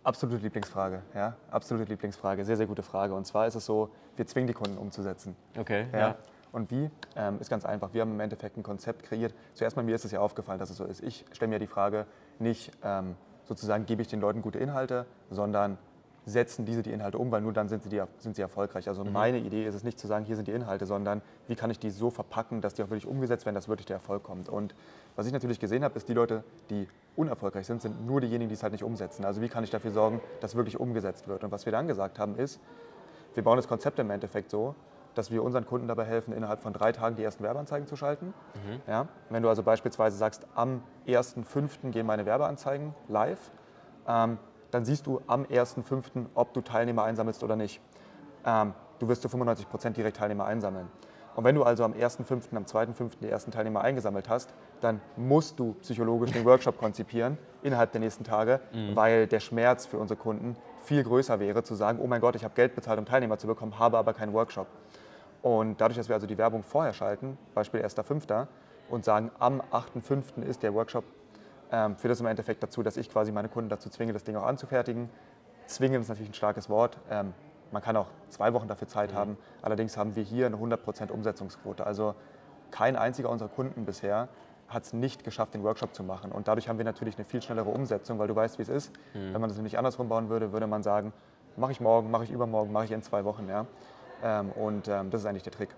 Absolute 0.06 0.40
Lieblingsfrage, 0.40 1.02
ja, 1.16 1.34
absolute 1.50 1.90
Lieblingsfrage, 1.90 2.44
sehr, 2.44 2.56
sehr 2.56 2.66
gute 2.66 2.84
Frage. 2.84 3.12
Und 3.12 3.26
zwar 3.26 3.48
ist 3.48 3.56
es 3.56 3.66
so, 3.66 3.90
wir 4.14 4.24
zwingen 4.24 4.46
die 4.46 4.52
Kunden 4.52 4.78
umzusetzen. 4.78 5.34
Okay, 5.58 5.86
ja. 5.92 5.98
ja. 5.98 6.16
Und 6.52 6.70
wie? 6.70 6.88
Ähm, 7.16 7.40
ist 7.40 7.50
ganz 7.50 7.64
einfach. 7.64 7.92
Wir 7.92 8.02
haben 8.02 8.12
im 8.12 8.20
Endeffekt 8.20 8.56
ein 8.56 8.62
Konzept 8.62 9.02
kreiert. 9.02 9.34
Zuerst 9.54 9.74
mal 9.74 9.82
mir 9.82 9.96
ist 9.96 10.04
es 10.04 10.12
ja 10.12 10.20
aufgefallen, 10.20 10.60
dass 10.60 10.70
es 10.70 10.76
so 10.76 10.84
ist. 10.84 11.02
Ich 11.02 11.24
stelle 11.32 11.48
mir 11.48 11.58
die 11.58 11.66
Frage 11.66 12.06
nicht 12.38 12.70
ähm, 12.84 13.16
sozusagen, 13.46 13.84
gebe 13.84 14.00
ich 14.00 14.06
den 14.06 14.20
Leuten 14.20 14.42
gute 14.42 14.60
Inhalte, 14.60 15.06
sondern 15.28 15.76
setzen 16.26 16.67
diese 16.67 16.82
die 16.82 16.90
Inhalte 16.90 17.19
um, 17.19 17.31
weil 17.31 17.40
nur 17.40 17.52
dann 17.52 17.69
sind 17.69 17.84
sie, 17.84 17.88
die, 17.88 18.02
sind 18.19 18.34
sie 18.34 18.43
erfolgreich. 18.43 18.88
Also 18.88 19.05
mhm. 19.05 19.12
meine 19.12 19.38
Idee 19.38 19.64
ist 19.64 19.76
es 19.76 19.84
nicht 19.84 19.99
zu 19.99 20.08
sagen, 20.08 20.25
hier 20.25 20.34
sind 20.34 20.49
die 20.49 20.52
Inhalte, 20.52 20.84
sondern 20.84 21.23
wie 21.46 21.55
kann 21.55 21.70
ich 21.70 21.78
die 21.78 21.90
so 21.90 22.11
verpacken, 22.11 22.61
dass 22.61 22.75
die 22.75 22.82
auch 22.82 22.90
wirklich 22.90 23.06
umgesetzt 23.06 23.46
werden, 23.46 23.55
dass 23.55 23.69
wirklich 23.69 23.87
der 23.87 23.96
Erfolg 23.96 24.25
kommt. 24.25 24.49
Und 24.49 24.75
was 25.14 25.26
ich 25.26 25.32
natürlich 25.32 25.61
gesehen 25.61 25.84
habe, 25.84 25.96
ist, 25.96 26.08
die 26.08 26.14
Leute, 26.14 26.43
die 26.69 26.88
unerfolgreich 27.14 27.67
sind, 27.67 27.81
sind 27.81 28.05
nur 28.05 28.20
diejenigen, 28.20 28.49
die 28.49 28.55
es 28.55 28.62
halt 28.64 28.73
nicht 28.73 28.82
umsetzen. 28.82 29.25
Also 29.25 29.40
wie 29.40 29.49
kann 29.49 29.62
ich 29.62 29.70
dafür 29.70 29.93
sorgen, 29.93 30.20
dass 30.40 30.56
wirklich 30.56 30.81
umgesetzt 30.81 31.28
wird. 31.28 31.44
Und 31.44 31.52
was 31.52 31.64
wir 31.64 31.73
dann 31.73 31.87
gesagt 31.87 32.19
haben, 32.19 32.34
ist, 32.34 32.61
wir 33.34 33.44
bauen 33.44 33.56
das 33.56 33.69
Konzept 33.69 34.00
im 34.00 34.11
Endeffekt 34.11 34.50
so, 34.50 34.75
dass 35.14 35.31
wir 35.31 35.44
unseren 35.44 35.64
Kunden 35.64 35.87
dabei 35.87 36.05
helfen, 36.05 36.34
innerhalb 36.34 36.61
von 36.61 36.73
drei 36.73 36.90
Tagen 36.90 37.14
die 37.14 37.23
ersten 37.23 37.44
Werbeanzeigen 37.44 37.87
zu 37.87 37.94
schalten. 37.94 38.34
Mhm. 38.55 38.81
Ja? 38.88 39.08
Wenn 39.31 39.44
du 39.44 39.49
also 39.49 39.62
beispielsweise 39.62 40.17
sagst, 40.17 40.44
am 40.56 40.82
1.5. 41.06 41.90
gehen 41.93 42.05
meine 42.05 42.26
Werbeanzeigen 42.26 42.94
live, 43.08 43.52
ähm, 44.08 44.38
dann 44.70 44.84
siehst 44.84 45.06
du 45.06 45.20
am 45.26 45.44
1.5., 45.44 46.26
ob 46.34 46.52
du 46.52 46.60
Teilnehmer 46.60 47.04
einsammelst 47.04 47.42
oder 47.42 47.56
nicht. 47.56 47.80
Ähm, 48.44 48.74
du 48.98 49.08
wirst 49.08 49.22
zu 49.22 49.28
95 49.28 49.68
Prozent 49.68 49.96
direkt 49.96 50.16
Teilnehmer 50.16 50.46
einsammeln. 50.46 50.88
Und 51.36 51.44
wenn 51.44 51.54
du 51.54 51.64
also 51.64 51.84
am 51.84 51.92
1.5., 51.92 52.56
am 52.56 52.64
2.5. 52.64 53.18
die 53.20 53.28
ersten 53.28 53.50
Teilnehmer 53.50 53.82
eingesammelt 53.82 54.28
hast, 54.30 54.54
dann 54.80 55.02
musst 55.16 55.58
du 55.60 55.74
psychologisch 55.82 56.32
den 56.32 56.46
Workshop 56.46 56.78
konzipieren 56.78 57.36
innerhalb 57.62 57.92
der 57.92 58.00
nächsten 58.00 58.24
Tage, 58.24 58.60
mhm. 58.72 58.96
weil 58.96 59.26
der 59.26 59.40
Schmerz 59.40 59.84
für 59.84 59.98
unsere 59.98 60.18
Kunden 60.18 60.56
viel 60.80 61.02
größer 61.04 61.38
wäre, 61.38 61.62
zu 61.62 61.74
sagen, 61.74 61.98
oh 62.02 62.06
mein 62.06 62.22
Gott, 62.22 62.36
ich 62.36 62.44
habe 62.44 62.54
Geld 62.54 62.74
bezahlt, 62.74 62.98
um 62.98 63.04
Teilnehmer 63.04 63.36
zu 63.36 63.46
bekommen, 63.46 63.78
habe 63.78 63.98
aber 63.98 64.14
keinen 64.14 64.32
Workshop. 64.32 64.66
Und 65.42 65.78
dadurch, 65.80 65.98
dass 65.98 66.08
wir 66.08 66.14
also 66.14 66.26
die 66.26 66.38
Werbung 66.38 66.62
vorher 66.62 66.94
schalten, 66.94 67.36
Beispiel 67.54 67.82
1.5. 67.82 68.46
und 68.88 69.04
sagen, 69.04 69.30
am 69.38 69.60
8.5. 69.60 70.42
ist 70.42 70.62
der 70.62 70.72
Workshop 70.72 71.04
ähm, 71.72 71.96
führt 71.96 72.12
das 72.12 72.20
im 72.20 72.26
Endeffekt 72.26 72.62
dazu, 72.62 72.82
dass 72.82 72.96
ich 72.96 73.10
quasi 73.10 73.32
meine 73.32 73.48
Kunden 73.48 73.68
dazu 73.68 73.88
zwinge, 73.90 74.12
das 74.12 74.24
Ding 74.24 74.36
auch 74.36 74.46
anzufertigen. 74.46 75.10
Zwingen 75.66 76.00
ist 76.00 76.08
natürlich 76.08 76.30
ein 76.30 76.34
starkes 76.34 76.68
Wort. 76.68 76.98
Ähm, 77.10 77.34
man 77.72 77.82
kann 77.82 77.96
auch 77.96 78.06
zwei 78.28 78.52
Wochen 78.52 78.68
dafür 78.68 78.88
Zeit 78.88 79.12
mhm. 79.12 79.16
haben. 79.16 79.38
Allerdings 79.62 79.96
haben 79.96 80.14
wir 80.14 80.22
hier 80.22 80.46
eine 80.46 80.56
100% 80.56 81.10
Umsetzungsquote. 81.10 81.84
Also 81.84 82.14
kein 82.70 82.96
einziger 82.96 83.30
unserer 83.30 83.48
Kunden 83.48 83.84
bisher 83.84 84.28
hat 84.68 84.84
es 84.84 84.92
nicht 84.92 85.24
geschafft, 85.24 85.54
den 85.54 85.62
Workshop 85.62 85.94
zu 85.94 86.02
machen. 86.02 86.32
Und 86.32 86.48
dadurch 86.48 86.68
haben 86.68 86.78
wir 86.78 86.84
natürlich 86.84 87.16
eine 87.16 87.24
viel 87.24 87.40
schnellere 87.40 87.70
Umsetzung, 87.70 88.18
weil 88.18 88.28
du 88.28 88.34
weißt, 88.34 88.58
wie 88.58 88.62
es 88.62 88.68
ist. 88.68 88.92
Mhm. 89.14 89.32
Wenn 89.32 89.40
man 89.40 89.48
das 89.48 89.56
nämlich 89.56 89.78
andersrum 89.78 90.08
bauen 90.08 90.28
würde, 90.28 90.52
würde 90.52 90.66
man 90.66 90.82
sagen, 90.82 91.12
mache 91.56 91.72
ich 91.72 91.80
morgen, 91.80 92.10
mache 92.10 92.24
ich 92.24 92.30
übermorgen, 92.30 92.72
mache 92.72 92.86
ich 92.86 92.92
in 92.92 93.02
zwei 93.02 93.24
Wochen. 93.24 93.48
Ja? 93.48 93.66
Ähm, 94.22 94.50
und 94.52 94.88
ähm, 94.88 95.10
das 95.10 95.20
ist 95.22 95.26
eigentlich 95.26 95.44
der 95.44 95.52
Trick. 95.52 95.70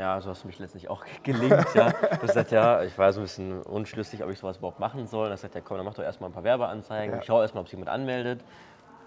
Ja, 0.00 0.18
so 0.18 0.30
hast 0.30 0.44
du 0.44 0.46
mich 0.46 0.58
letztlich 0.58 0.88
auch 0.88 1.04
gelingt. 1.22 1.74
Ja. 1.74 1.92
Du 2.20 2.26
sagst 2.26 2.52
ja, 2.52 2.82
ich 2.82 2.96
war 2.96 3.12
so 3.12 3.20
ein 3.20 3.24
bisschen 3.24 3.60
unschlüssig, 3.60 4.24
ob 4.24 4.30
ich 4.30 4.38
sowas 4.38 4.56
überhaupt 4.56 4.80
machen 4.80 5.06
soll. 5.06 5.28
Dann 5.28 5.36
sagt 5.36 5.54
ja, 5.54 5.60
komm, 5.60 5.76
dann 5.76 5.84
mach 5.84 5.92
doch 5.92 6.02
erstmal 6.02 6.30
ein 6.30 6.32
paar 6.32 6.42
Werbeanzeigen. 6.42 7.16
Ja. 7.16 7.20
Ich 7.20 7.26
schaue 7.26 7.42
erstmal, 7.42 7.60
ob 7.60 7.68
sich 7.68 7.78
jemand 7.78 7.90
anmeldet. 7.90 8.40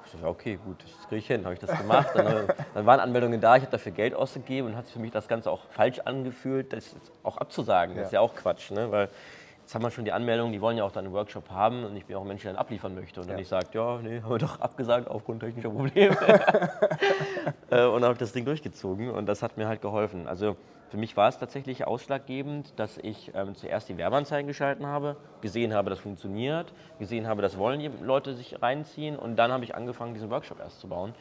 Ich 0.06 0.22
ja, 0.22 0.28
okay, 0.28 0.60
gut, 0.64 0.84
das 0.84 1.08
kriege 1.08 1.18
ich 1.18 1.26
hin. 1.26 1.46
Habe 1.46 1.56
ich 1.56 1.60
das 1.60 1.76
gemacht. 1.76 2.10
Dann, 2.14 2.28
äh, 2.28 2.48
dann, 2.76 2.86
waren 2.86 3.00
Anmeldungen 3.00 3.42
da, 3.42 3.56
ich 3.56 3.64
habe 3.64 3.72
dafür 3.72 3.92
Geld 3.92 4.14
ausgegeben 4.14 4.68
und 4.68 4.76
hat 4.76 4.86
sich 4.86 4.94
für 4.94 5.00
mich 5.00 5.10
das 5.10 5.28
Ganze 5.28 5.50
auch 5.50 5.66
falsch 5.72 5.98
angefühlt, 6.00 6.74
das 6.74 6.96
auch 7.24 7.38
abzusagen. 7.38 7.96
Das 7.96 8.08
ist 8.08 8.14
ja 8.14 8.20
auch 8.20 8.36
Quatsch, 8.36 8.70
ne? 8.70 8.92
weil 8.92 9.10
Jetzt 9.64 9.74
haben 9.76 9.82
wir 9.82 9.92
schon 9.92 10.04
die 10.04 10.12
Anmeldungen, 10.12 10.52
die 10.52 10.60
wollen 10.60 10.76
ja 10.76 10.84
auch 10.84 10.92
dann 10.92 11.06
einen 11.06 11.14
Workshop 11.14 11.50
haben 11.50 11.86
und 11.86 11.96
ich 11.96 12.06
bin 12.06 12.18
auch 12.18 12.22
ein 12.24 12.28
Mensch, 12.28 12.42
der 12.42 12.52
dann 12.52 12.60
abliefern 12.60 12.94
möchte. 12.96 13.22
Und 13.22 13.30
dann 13.30 13.38
ja. 13.38 13.42
ich 13.42 13.48
sage, 13.48 13.68
ja, 13.72 13.98
nee, 14.02 14.22
haben 14.22 14.30
wir 14.30 14.38
doch 14.38 14.60
abgesagt 14.60 15.08
aufgrund 15.08 15.40
technischer 15.40 15.70
Probleme. 15.70 16.18
Äh, 17.70 17.86
und 17.86 18.02
dann 18.02 18.04
habe 18.04 18.14
ich 18.14 18.20
das 18.20 18.34
Ding 18.34 18.46
durchgezogen 18.46 19.10
und 19.10 19.26
das 19.26 19.42
hat 19.42 19.58
mir 19.58 19.68
halt 19.68 19.82
geholfen. 19.82 20.28
Also 20.28 20.58
für 20.94 20.98
mich 20.98 21.18
war 21.18 21.28
es 21.28 21.40
tatsächlich 21.40 21.88
ausschlaggebend, 21.88 22.80
dass 22.80 23.00
ich 23.00 23.32
ähm, 23.34 23.56
zuerst 23.56 23.90
die 23.90 23.98
Werbeanzeigen 23.98 24.48
geschalten 24.48 24.86
habe, 24.86 25.18
gesehen 25.42 25.74
habe, 25.74 25.90
das 25.90 25.98
funktioniert, 25.98 26.72
gesehen 27.00 27.28
habe, 27.28 27.42
das 27.42 27.58
wollen 27.58 27.80
die 27.80 27.90
Leute 28.04 28.36
sich 28.36 28.62
reinziehen 28.62 29.18
und 29.18 29.36
dann 29.36 29.52
habe 29.52 29.64
ich 29.64 29.74
angefangen, 29.74 30.14
diesen 30.14 30.30
Workshop 30.30 30.60
erst 30.60 30.80
zu 30.80 30.88
bauen. 30.88 31.16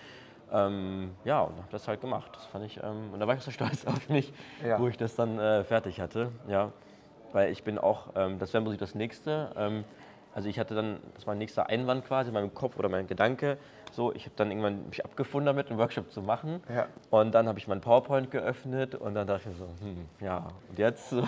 Ähm, 0.53 1.13
ja, 1.25 1.41
und 1.41 1.57
habe 1.57 1.69
das 1.71 1.89
halt 1.89 2.03
gemacht. 2.03 2.31
Das 2.35 2.45
fand 2.45 2.67
ich, 2.67 2.83
ähm, 2.83 3.15
und 3.15 3.21
da 3.21 3.27
war 3.27 3.35
ich 3.35 3.43
so 3.43 3.51
stolz 3.51 3.87
auf 3.87 4.11
mich, 4.11 4.31
ja. 4.63 4.79
wo 4.79 4.89
ich 4.89 4.99
das 4.99 5.17
dann 5.17 5.39
äh, 5.39 5.65
fertig 5.65 6.01
hatte. 6.01 6.31
Ja 6.49 6.71
weil 7.33 7.51
ich 7.51 7.65
bin 7.65 7.79
auch, 7.79 8.09
ähm, 8.15 8.39
das 8.39 8.53
wäre 8.53 8.77
das 8.77 8.95
nächste. 8.95 9.51
Ähm, 9.57 9.85
also 10.35 10.49
ich 10.49 10.59
hatte 10.59 10.75
dann, 10.75 11.01
das 11.15 11.27
war 11.27 11.33
mein 11.33 11.39
nächster 11.39 11.69
Einwand 11.69 12.05
quasi 12.05 12.29
in 12.29 12.35
meinem 12.35 12.55
Kopf 12.55 12.79
oder 12.79 12.89
mein 12.89 13.07
Gedanke. 13.07 13.59
So, 13.93 14.13
ich 14.15 14.25
habe 14.25 14.35
dann 14.37 14.51
irgendwann 14.51 14.89
mich 14.89 15.05
abgefunden 15.05 15.47
damit, 15.47 15.69
einen 15.69 15.79
Workshop 15.79 16.11
zu 16.11 16.23
machen. 16.23 16.63
Ja. 16.75 16.87
Und 17.11 17.35
dann 17.35 17.47
habe 17.47 17.59
ich 17.59 17.69
mein 17.69 17.83
PowerPoint 17.83 18.31
geöffnet 18.31 18.95
und 18.95 19.15
dann 19.15 19.27
dachte 19.27 19.43
ich 19.43 19.59
mir 19.59 19.67
so, 19.67 19.69
hm, 19.81 20.09
ja, 20.21 20.49
und 20.69 20.79
jetzt? 20.79 21.15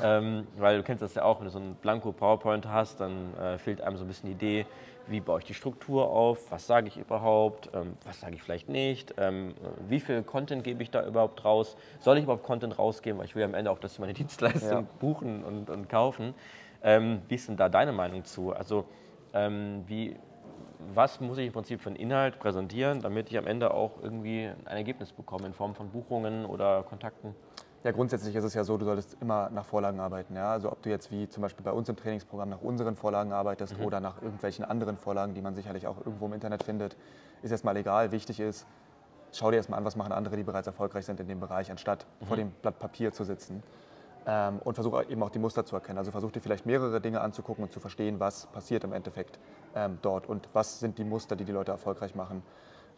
Ähm, 0.00 0.46
weil 0.58 0.76
du 0.76 0.84
kennst 0.84 1.02
das 1.02 1.16
ja 1.16 1.24
auch, 1.24 1.40
wenn 1.40 1.46
du 1.46 1.50
so 1.50 1.58
ein 1.58 1.74
Blanko 1.74 2.12
PowerPoint 2.12 2.68
hast, 2.68 3.00
dann 3.00 3.36
äh, 3.36 3.58
fehlt 3.58 3.80
einem 3.80 3.96
so 3.96 4.04
ein 4.04 4.06
bisschen 4.06 4.28
die 4.28 4.34
Idee, 4.34 4.66
wie 5.08 5.18
baue 5.18 5.40
ich 5.40 5.44
die 5.44 5.54
Struktur 5.54 6.08
auf, 6.08 6.52
was 6.52 6.68
sage 6.68 6.86
ich 6.86 6.96
überhaupt, 6.96 7.68
ähm, 7.74 7.94
was 8.04 8.20
sage 8.20 8.36
ich 8.36 8.42
vielleicht 8.42 8.68
nicht, 8.68 9.14
ähm, 9.18 9.54
wie 9.88 9.98
viel 9.98 10.22
Content 10.22 10.62
gebe 10.62 10.84
ich 10.84 10.90
da 10.92 11.04
überhaupt 11.04 11.44
raus, 11.44 11.76
soll 11.98 12.18
ich 12.18 12.22
überhaupt 12.22 12.44
Content 12.44 12.78
rausgeben, 12.78 13.18
weil 13.18 13.26
ich 13.26 13.34
will 13.34 13.40
ja 13.40 13.48
am 13.48 13.54
Ende 13.54 13.72
auch, 13.72 13.80
dass 13.80 13.96
sie 13.96 14.00
meine 14.00 14.12
Dienstleistung 14.14 14.70
ja. 14.70 14.84
buchen 15.00 15.42
und, 15.42 15.68
und 15.68 15.88
kaufen. 15.88 16.34
Ähm, 16.84 17.22
wie 17.28 17.34
ist 17.34 17.48
denn 17.48 17.56
da 17.56 17.68
deine 17.68 17.92
Meinung 17.92 18.24
zu? 18.24 18.52
Also 18.52 18.84
ähm, 19.34 19.82
wie, 19.86 20.16
was 20.94 21.20
muss 21.20 21.38
ich 21.38 21.46
im 21.46 21.52
Prinzip 21.52 21.80
für 21.80 21.88
einen 21.88 21.96
Inhalt 21.96 22.38
präsentieren, 22.38 23.00
damit 23.00 23.30
ich 23.30 23.38
am 23.38 23.46
Ende 23.46 23.72
auch 23.72 24.02
irgendwie 24.02 24.50
ein 24.64 24.76
Ergebnis 24.76 25.12
bekomme 25.12 25.46
in 25.46 25.52
Form 25.52 25.74
von 25.74 25.90
Buchungen 25.90 26.44
oder 26.44 26.82
Kontakten? 26.82 27.34
Ja, 27.84 27.90
grundsätzlich 27.90 28.36
ist 28.36 28.44
es 28.44 28.54
ja 28.54 28.62
so, 28.62 28.76
du 28.76 28.84
solltest 28.84 29.16
immer 29.20 29.50
nach 29.50 29.64
Vorlagen 29.64 29.98
arbeiten. 29.98 30.36
Ja? 30.36 30.52
Also 30.52 30.70
ob 30.70 30.82
du 30.82 30.90
jetzt 30.90 31.10
wie 31.10 31.28
zum 31.28 31.42
Beispiel 31.42 31.64
bei 31.64 31.72
uns 31.72 31.88
im 31.88 31.96
Trainingsprogramm 31.96 32.48
nach 32.48 32.62
unseren 32.62 32.94
Vorlagen 32.94 33.32
arbeitest 33.32 33.76
mhm. 33.76 33.84
oder 33.84 34.00
nach 34.00 34.22
irgendwelchen 34.22 34.64
anderen 34.64 34.96
Vorlagen, 34.96 35.34
die 35.34 35.42
man 35.42 35.56
sicherlich 35.56 35.88
auch 35.88 35.98
irgendwo 35.98 36.26
im 36.26 36.32
Internet 36.32 36.62
findet, 36.62 36.96
ist 37.42 37.50
erstmal 37.50 37.76
egal. 37.76 38.12
Wichtig 38.12 38.38
ist, 38.38 38.66
schau 39.32 39.50
dir 39.50 39.56
erstmal 39.56 39.78
an, 39.78 39.84
was 39.84 39.96
machen 39.96 40.12
andere, 40.12 40.36
die 40.36 40.44
bereits 40.44 40.68
erfolgreich 40.68 41.06
sind 41.06 41.18
in 41.18 41.26
dem 41.26 41.40
Bereich, 41.40 41.72
anstatt 41.72 42.06
mhm. 42.20 42.26
vor 42.26 42.36
dem 42.36 42.50
Blatt 42.62 42.78
Papier 42.78 43.12
zu 43.12 43.24
sitzen. 43.24 43.64
Ähm, 44.24 44.60
und 44.62 44.74
versuche 44.74 45.04
eben 45.08 45.22
auch 45.22 45.30
die 45.30 45.40
Muster 45.40 45.64
zu 45.64 45.74
erkennen. 45.74 45.98
Also 45.98 46.12
versuch 46.12 46.30
dir 46.30 46.40
vielleicht 46.40 46.64
mehrere 46.64 47.00
Dinge 47.00 47.20
anzugucken 47.20 47.64
und 47.64 47.72
zu 47.72 47.80
verstehen, 47.80 48.20
was 48.20 48.46
passiert 48.46 48.84
im 48.84 48.92
Endeffekt 48.92 49.40
ähm, 49.74 49.98
dort 50.00 50.28
und 50.28 50.48
was 50.52 50.78
sind 50.78 50.98
die 50.98 51.04
Muster, 51.04 51.34
die 51.34 51.44
die 51.44 51.52
Leute 51.52 51.72
erfolgreich 51.72 52.14
machen. 52.14 52.42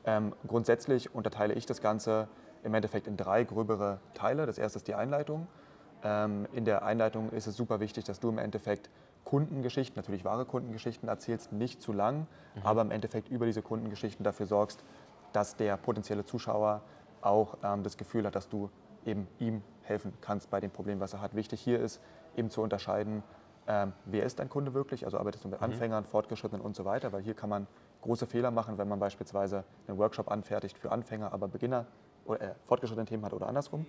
Ähm, 0.05 0.35
grundsätzlich 0.47 1.15
unterteile 1.15 1.55
ich 1.55 1.65
das 1.65 1.81
Ganze 1.81 2.29
im 2.63 2.75
Endeffekt 2.75 3.07
in 3.07 3.17
drei 3.17 3.45
gröbere 3.45 4.01
Teile. 4.13 4.45
Das 4.45 4.59
erste 4.59 4.79
ist 4.79 4.89
die 4.89 4.95
Einleitung. 4.95 5.47
Ähm, 6.03 6.47
in 6.53 6.67
der 6.67 6.85
Einleitung 6.85 7.31
ist 7.31 7.47
es 7.47 7.57
super 7.57 7.81
wichtig, 7.81 8.05
dass 8.05 8.21
du 8.21 8.29
im 8.29 8.39
Endeffekt 8.39 8.91
Kundengeschichten, 9.25 9.97
natürlich 9.97 10.25
wahre 10.25 10.45
Kundengeschichten 10.45 11.09
erzählst, 11.09 11.53
nicht 11.53 11.81
zu 11.81 11.93
lang, 11.93 12.27
mhm. 12.55 12.63
aber 12.63 12.83
im 12.83 12.91
Endeffekt 12.91 13.31
über 13.31 13.47
diese 13.47 13.63
Kundengeschichten 13.63 14.23
dafür 14.25 14.45
sorgst, 14.47 14.85
dass 15.33 15.57
der 15.57 15.79
potenzielle 15.79 16.25
Zuschauer 16.25 16.83
auch 17.23 17.57
ähm, 17.63 17.83
das 17.83 17.97
Gefühl 17.97 18.27
hat, 18.27 18.37
dass 18.37 18.51
du 18.51 18.69
eben 19.07 19.29
ihm 19.39 19.63
helfen 19.83 20.13
kannst 20.21 20.51
bei 20.51 20.61
dem 20.61 20.71
Problem, 20.71 21.01
was 21.01 21.13
er 21.13 21.21
hat. 21.21 21.35
Wichtig 21.35 21.61
hier 21.61 21.81
ist 21.81 22.01
eben 22.37 22.51
zu 22.51 22.63
unterscheiden, 22.63 23.23
ähm, 23.67 23.93
wer 24.05 24.25
ist 24.25 24.39
dein 24.39 24.49
Kunde 24.49 24.75
wirklich, 24.75 25.05
also 25.05 25.19
arbeitest 25.19 25.45
du 25.45 25.49
mit 25.49 25.61
mhm. 25.61 25.65
Anfängern, 25.65 26.05
Fortgeschrittenen 26.05 26.63
und 26.65 26.77
so 26.77 26.85
weiter, 26.85 27.13
weil 27.13 27.23
hier 27.23 27.35
kann 27.35 27.49
man 27.49 27.67
große 28.03 28.27
Fehler 28.27 28.51
machen, 28.51 28.77
wenn 28.77 28.89
man 28.89 28.99
beispielsweise 28.99 29.65
einen 29.87 29.99
Workshop 29.99 30.31
anfertigt 30.31 30.79
für 30.79 30.93
Anfänger, 30.93 31.33
aber 31.33 31.49
Beginner 31.49 31.87
oder 32.27 32.41
äh, 32.41 32.55
fortgeschrittene 32.67 33.07
Themen 33.07 33.25
hat 33.25 33.33
oder 33.33 33.47
andersrum. 33.47 33.87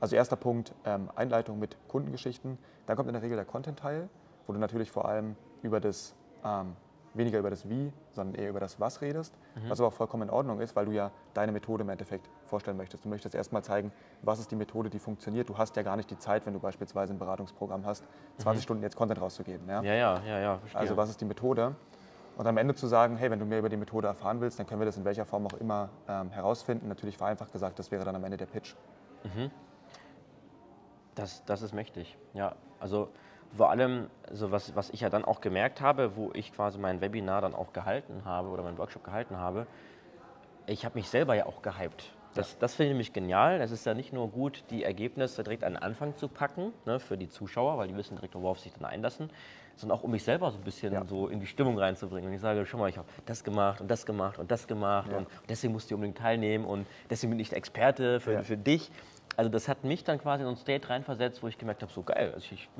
Also 0.00 0.16
erster 0.16 0.36
Punkt, 0.36 0.74
ähm, 0.84 1.10
Einleitung 1.14 1.58
mit 1.58 1.76
Kundengeschichten. 1.88 2.58
Dann 2.86 2.96
kommt 2.96 3.08
in 3.08 3.14
der 3.14 3.22
Regel 3.22 3.36
der 3.36 3.46
Content-Teil, 3.46 4.10
wo 4.46 4.52
du 4.52 4.58
natürlich 4.58 4.90
vor 4.90 5.06
allem 5.08 5.36
über 5.62 5.80
das, 5.80 6.14
ähm, 6.44 6.76
weniger 7.16 7.38
über 7.38 7.50
das 7.50 7.68
Wie, 7.68 7.92
sondern 8.12 8.34
eher 8.40 8.50
über 8.50 8.60
das 8.60 8.80
Was 8.80 9.00
redest, 9.00 9.34
mhm. 9.54 9.70
was 9.70 9.80
aber 9.80 9.88
auch 9.88 9.92
vollkommen 9.92 10.24
in 10.24 10.30
Ordnung 10.30 10.60
ist, 10.60 10.76
weil 10.76 10.86
du 10.86 10.92
ja 10.92 11.10
deine 11.34 11.52
Methode 11.52 11.82
im 11.82 11.88
Endeffekt 11.88 12.28
vorstellen 12.44 12.76
möchtest. 12.76 13.04
Du 13.04 13.08
möchtest 13.08 13.34
erstmal 13.34 13.62
zeigen, 13.62 13.92
was 14.22 14.38
ist 14.38 14.50
die 14.50 14.56
Methode, 14.56 14.90
die 14.90 14.98
funktioniert. 14.98 15.48
Du 15.48 15.58
hast 15.58 15.76
ja 15.76 15.82
gar 15.82 15.96
nicht 15.96 16.10
die 16.10 16.18
Zeit, 16.18 16.46
wenn 16.46 16.52
du 16.52 16.60
beispielsweise 16.60 17.12
ein 17.12 17.18
Beratungsprogramm 17.18 17.84
hast, 17.86 18.04
20 18.38 18.60
mhm. 18.60 18.62
Stunden 18.62 18.82
jetzt 18.82 18.96
Content 18.96 19.20
rauszugeben. 19.20 19.68
Ja, 19.68 19.82
ja, 19.82 19.94
ja, 19.94 20.22
ja, 20.26 20.38
ja 20.38 20.58
verstehe. 20.58 20.80
Also 20.80 20.96
was 20.96 21.10
ist 21.10 21.20
die 21.20 21.26
Methode? 21.26 21.74
Und 22.36 22.46
am 22.46 22.58
Ende 22.58 22.74
zu 22.74 22.86
sagen, 22.86 23.16
hey, 23.16 23.30
wenn 23.30 23.38
du 23.38 23.46
mehr 23.46 23.60
über 23.60 23.70
die 23.70 23.78
Methode 23.78 24.08
erfahren 24.08 24.40
willst, 24.40 24.58
dann 24.58 24.66
können 24.66 24.80
wir 24.80 24.86
das 24.86 24.98
in 24.98 25.04
welcher 25.04 25.24
Form 25.24 25.46
auch 25.46 25.54
immer 25.54 25.88
ähm, 26.06 26.30
herausfinden. 26.30 26.86
Natürlich 26.88 27.16
vereinfacht 27.16 27.50
gesagt, 27.50 27.78
das 27.78 27.90
wäre 27.90 28.04
dann 28.04 28.14
am 28.14 28.24
Ende 28.24 28.36
der 28.36 28.46
Pitch. 28.46 28.74
Mhm. 29.24 29.50
Das, 31.14 31.42
das 31.46 31.62
ist 31.62 31.72
mächtig, 31.72 32.18
ja. 32.34 32.54
Also 32.78 33.08
vor 33.56 33.70
allem, 33.70 34.08
also 34.28 34.50
was, 34.52 34.74
was 34.76 34.90
ich 34.90 35.00
ja 35.00 35.10
dann 35.10 35.24
auch 35.24 35.40
gemerkt 35.40 35.80
habe, 35.80 36.16
wo 36.16 36.30
ich 36.34 36.52
quasi 36.52 36.78
mein 36.78 37.00
Webinar 37.00 37.40
dann 37.40 37.54
auch 37.54 37.72
gehalten 37.72 38.22
habe 38.24 38.48
oder 38.48 38.62
meinen 38.62 38.78
Workshop 38.78 39.04
gehalten 39.04 39.36
habe, 39.36 39.66
ich 40.66 40.84
habe 40.84 40.96
mich 40.96 41.08
selber 41.08 41.34
ja 41.34 41.46
auch 41.46 41.62
gehypt. 41.62 42.12
Das, 42.34 42.52
ja. 42.52 42.58
das 42.60 42.74
finde 42.74 42.88
ich 42.88 42.92
nämlich 42.92 43.12
genial. 43.12 43.60
Es 43.60 43.70
ist 43.70 43.86
ja 43.86 43.94
nicht 43.94 44.12
nur 44.12 44.28
gut, 44.28 44.64
die 44.70 44.84
Ergebnisse 44.84 45.42
direkt 45.42 45.64
an 45.64 45.74
den 45.74 45.82
Anfang 45.82 46.16
zu 46.16 46.28
packen, 46.28 46.72
ne, 46.84 47.00
für 47.00 47.16
die 47.16 47.28
Zuschauer, 47.28 47.78
weil 47.78 47.88
die 47.88 47.96
wissen 47.96 48.16
direkt, 48.16 48.34
worauf 48.34 48.58
sie 48.58 48.64
sich 48.68 48.74
dann 48.74 48.84
einlassen, 48.84 49.30
sondern 49.76 49.98
auch 49.98 50.02
um 50.02 50.10
mich 50.10 50.22
selber 50.22 50.50
so 50.50 50.58
ein 50.58 50.64
bisschen 50.64 50.92
ja. 50.92 51.04
so 51.04 51.28
in 51.28 51.40
die 51.40 51.46
Stimmung 51.46 51.78
reinzubringen. 51.78 52.28
Und 52.28 52.34
ich 52.34 52.40
sage, 52.40 52.64
schau 52.66 52.78
mal, 52.78 52.88
ich 52.88 52.98
habe 52.98 53.08
das 53.24 53.42
gemacht 53.42 53.80
und 53.80 53.90
das 53.90 54.06
gemacht 54.06 54.38
und 54.38 54.50
das 54.50 54.66
gemacht 54.66 55.10
ja. 55.10 55.18
und 55.18 55.28
deswegen 55.48 55.72
musst 55.72 55.90
du 55.90 55.94
unbedingt 55.94 56.18
teilnehmen 56.18 56.64
und 56.64 56.86
deswegen 57.10 57.30
bin 57.30 57.40
ich 57.40 57.48
der 57.48 57.58
Experte 57.58 58.20
für, 58.20 58.42
für 58.42 58.56
dich. 58.56 58.90
Also 59.36 59.50
das 59.50 59.68
hat 59.68 59.84
mich 59.84 60.02
dann 60.02 60.18
quasi 60.18 60.42
in 60.42 60.46
so 60.46 60.52
ein 60.54 60.56
State 60.56 60.88
reinversetzt, 60.88 61.42
wo 61.42 61.48
ich 61.48 61.58
gemerkt 61.58 61.82
habe, 61.82 61.92
so 61.92 62.02
geil, 62.02 62.32
also, 62.34 62.46
ich, 62.52 62.70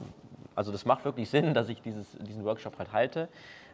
also 0.56 0.72
das 0.72 0.84
macht 0.84 1.04
wirklich 1.04 1.30
Sinn, 1.30 1.54
dass 1.54 1.68
ich 1.68 1.80
dieses, 1.82 2.18
diesen 2.18 2.44
Workshop 2.44 2.78
halt 2.78 2.92
halte, 2.92 3.28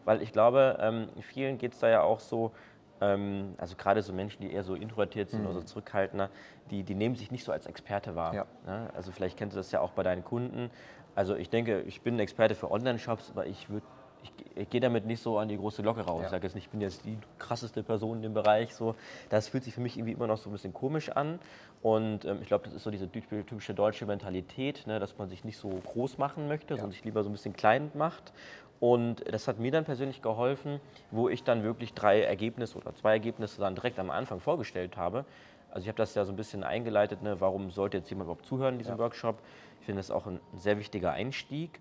weil 0.04 0.20
ich 0.20 0.32
glaube, 0.32 0.76
ähm, 0.80 1.08
vielen 1.20 1.56
geht 1.56 1.72
es 1.72 1.78
da 1.78 1.88
ja 1.88 2.02
auch 2.02 2.20
so, 2.20 2.52
ähm, 3.00 3.54
also 3.56 3.76
gerade 3.76 4.02
so 4.02 4.12
Menschen, 4.12 4.42
die 4.42 4.52
eher 4.52 4.64
so 4.64 4.74
introvertiert 4.74 5.30
sind 5.30 5.40
mhm. 5.40 5.46
oder 5.46 5.54
so 5.54 5.62
zurückhaltender, 5.62 6.28
die, 6.70 6.82
die 6.82 6.94
nehmen 6.94 7.14
sich 7.14 7.30
nicht 7.30 7.44
so 7.44 7.52
als 7.52 7.66
Experte 7.66 8.14
wahr. 8.14 8.34
Ja. 8.34 8.46
Ne? 8.66 8.90
Also 8.94 9.12
vielleicht 9.12 9.38
kennst 9.38 9.56
du 9.56 9.60
das 9.60 9.72
ja 9.72 9.80
auch 9.80 9.92
bei 9.92 10.02
deinen 10.02 10.24
Kunden. 10.24 10.70
Also 11.14 11.36
ich 11.36 11.48
denke, 11.48 11.80
ich 11.82 12.02
bin 12.02 12.16
ein 12.16 12.20
Experte 12.20 12.54
für 12.54 12.70
Online-Shops, 12.70 13.30
aber 13.30 13.46
ich 13.46 13.70
würde 13.70 13.86
ich, 14.22 14.32
ich 14.54 14.70
gehe 14.70 14.80
damit 14.80 15.06
nicht 15.06 15.22
so 15.22 15.38
an 15.38 15.48
die 15.48 15.56
große 15.56 15.82
Glocke 15.82 16.02
raus. 16.02 16.20
Ja. 16.20 16.24
Ich 16.24 16.30
sage 16.30 16.46
jetzt 16.46 16.54
nicht, 16.54 16.64
ich 16.66 16.70
bin 16.70 16.80
jetzt 16.80 17.04
die 17.04 17.18
krasseste 17.38 17.82
Person 17.82 18.18
in 18.18 18.22
dem 18.22 18.34
Bereich. 18.34 18.74
So. 18.74 18.94
Das 19.30 19.48
fühlt 19.48 19.64
sich 19.64 19.74
für 19.74 19.80
mich 19.80 19.96
irgendwie 19.96 20.12
immer 20.12 20.26
noch 20.26 20.38
so 20.38 20.50
ein 20.50 20.52
bisschen 20.52 20.72
komisch 20.72 21.10
an. 21.10 21.38
Und 21.82 22.24
ähm, 22.24 22.38
ich 22.40 22.48
glaube, 22.48 22.64
das 22.64 22.74
ist 22.74 22.82
so 22.82 22.90
diese 22.90 23.10
typische 23.10 23.74
deutsche 23.74 24.06
Mentalität, 24.06 24.86
ne, 24.86 25.00
dass 25.00 25.18
man 25.18 25.28
sich 25.28 25.44
nicht 25.44 25.58
so 25.58 25.68
groß 25.68 26.18
machen 26.18 26.48
möchte, 26.48 26.74
ja. 26.74 26.78
sondern 26.78 26.92
sich 26.92 27.04
lieber 27.04 27.22
so 27.22 27.28
ein 27.28 27.32
bisschen 27.32 27.54
klein 27.54 27.90
macht. 27.94 28.32
Und 28.78 29.22
das 29.32 29.46
hat 29.46 29.60
mir 29.60 29.70
dann 29.70 29.84
persönlich 29.84 30.22
geholfen, 30.22 30.80
wo 31.12 31.28
ich 31.28 31.44
dann 31.44 31.62
wirklich 31.62 31.94
drei 31.94 32.22
Ergebnisse 32.22 32.76
oder 32.76 32.94
zwei 32.96 33.12
Ergebnisse 33.12 33.60
dann 33.60 33.76
direkt 33.76 33.98
am 34.00 34.10
Anfang 34.10 34.40
vorgestellt 34.40 34.96
habe. 34.96 35.24
Also 35.70 35.84
ich 35.84 35.88
habe 35.88 35.96
das 35.96 36.14
ja 36.14 36.24
so 36.24 36.32
ein 36.32 36.36
bisschen 36.36 36.64
eingeleitet, 36.64 37.22
ne, 37.22 37.40
warum 37.40 37.70
sollte 37.70 37.98
jetzt 37.98 38.10
jemand 38.10 38.26
überhaupt 38.26 38.44
zuhören 38.44 38.74
in 38.74 38.78
diesem 38.78 38.96
ja. 38.96 38.98
Workshop. 38.98 39.38
Ich 39.80 39.86
finde 39.86 40.00
das 40.00 40.10
auch 40.10 40.26
ein 40.26 40.40
sehr 40.54 40.78
wichtiger 40.78 41.12
Einstieg, 41.12 41.80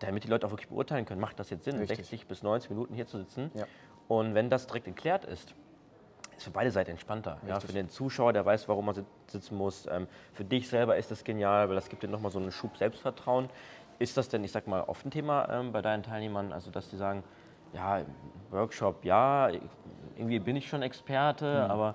damit 0.00 0.24
die 0.24 0.28
Leute 0.28 0.46
auch 0.46 0.50
wirklich 0.50 0.68
beurteilen 0.68 1.04
können, 1.04 1.20
macht 1.20 1.38
das 1.38 1.50
jetzt 1.50 1.64
Sinn, 1.64 1.78
Richtig. 1.78 1.98
60 1.98 2.26
bis 2.26 2.42
90 2.42 2.70
Minuten 2.70 2.94
hier 2.94 3.06
zu 3.06 3.18
sitzen. 3.18 3.50
Ja. 3.54 3.64
Und 4.08 4.34
wenn 4.34 4.50
das 4.50 4.66
direkt 4.66 4.86
geklärt 4.86 5.24
ist, 5.24 5.54
ist 6.36 6.44
für 6.44 6.50
beide 6.50 6.70
Seiten 6.70 6.90
entspannter. 6.90 7.38
Ja, 7.46 7.60
für 7.60 7.72
den 7.72 7.88
Zuschauer, 7.88 8.32
der 8.32 8.44
weiß, 8.44 8.68
warum 8.68 8.88
er 8.88 9.04
sitzen 9.26 9.56
muss. 9.56 9.86
Ähm, 9.86 10.08
für 10.32 10.44
dich 10.44 10.68
selber 10.68 10.96
ist 10.96 11.10
das 11.10 11.24
genial, 11.24 11.68
weil 11.68 11.74
das 11.74 11.88
gibt 11.88 12.02
dir 12.02 12.08
nochmal 12.08 12.32
so 12.32 12.38
einen 12.38 12.52
Schub 12.52 12.76
Selbstvertrauen. 12.76 13.48
Ist 13.98 14.16
das 14.16 14.28
denn, 14.28 14.42
ich 14.42 14.52
sag 14.52 14.66
mal, 14.66 14.82
oft 14.82 15.06
ein 15.06 15.10
Thema 15.10 15.48
ähm, 15.50 15.72
bei 15.72 15.82
deinen 15.82 16.02
Teilnehmern, 16.02 16.52
also 16.52 16.70
dass 16.70 16.88
die 16.88 16.96
sagen, 16.96 17.22
ja, 17.72 18.02
Workshop, 18.50 19.04
ja, 19.04 19.50
irgendwie 20.16 20.38
bin 20.38 20.56
ich 20.56 20.68
schon 20.68 20.82
Experte, 20.82 21.64
mhm. 21.64 21.70
aber 21.70 21.94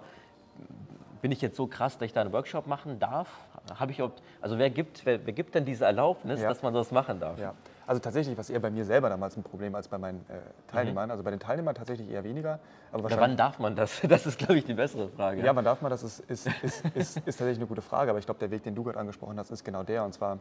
bin 1.22 1.32
ich 1.32 1.42
jetzt 1.42 1.56
so 1.56 1.68
krass, 1.68 1.98
dass 1.98 2.06
ich 2.06 2.13
da 2.13 2.22
einen 2.22 2.32
Workshop 2.32 2.68
machen 2.68 3.00
darf? 3.00 3.30
Habe 3.75 3.92
ich 3.92 4.01
also 4.42 4.58
wer 4.58 4.70
gibt, 4.70 5.06
wer, 5.06 5.25
wer, 5.25 5.34
gibt 5.34 5.56
denn 5.56 5.66
diese 5.66 5.86
Erlaubnis, 5.86 6.42
ja. 6.42 6.48
dass 6.48 6.62
man 6.62 6.74
das 6.74 6.92
machen 6.92 7.20
darf? 7.20 7.38
Ja. 7.39 7.54
Also 7.88 8.01
tatsächlich, 8.01 8.38
was 8.38 8.50
eher 8.50 8.60
bei 8.60 8.70
mir 8.70 8.84
selber 8.84 9.10
damals 9.10 9.38
ein 9.38 9.44
Problem 9.44 9.74
als 9.74 9.88
bei 9.88 9.98
meinen 9.98 10.20
äh, 10.29 10.39
Teilnehmern. 10.67 11.06
Mhm. 11.06 11.12
Also 11.12 11.24
bei 11.24 11.32
den 11.32 11.39
Teilnehmern 11.39 11.74
tatsächlich 11.74 12.10
eher 12.10 12.24
weniger. 12.24 12.60
Aber 12.91 13.06
Oder 13.06 13.20
wann 13.20 13.38
darf 13.38 13.60
man 13.60 13.75
das? 13.75 14.01
Das 14.08 14.25
ist, 14.25 14.38
glaube 14.38 14.58
ich, 14.58 14.65
die 14.65 14.74
bessere 14.74 15.08
Frage. 15.10 15.41
Ja, 15.41 15.56
wann 15.56 15.63
darf 15.65 15.82
man 15.82 15.89
das? 15.89 16.03
Ist, 16.03 16.20
ist, 16.20 16.48
ist, 16.62 16.86
ist, 16.94 17.17
ist 17.17 17.24
tatsächlich 17.24 17.58
eine 17.58 17.67
gute 17.67 17.82
Frage. 17.82 18.12
Aber 18.12 18.20
ich 18.20 18.25
glaube, 18.25 18.39
der 18.39 18.51
Weg, 18.51 18.63
den 18.63 18.75
du 18.75 18.84
gerade 18.84 19.00
angesprochen 19.00 19.39
hast, 19.39 19.51
ist 19.51 19.63
genau 19.63 19.84
der. 19.84 20.03
Und 20.03 20.13
zwar, 20.13 20.38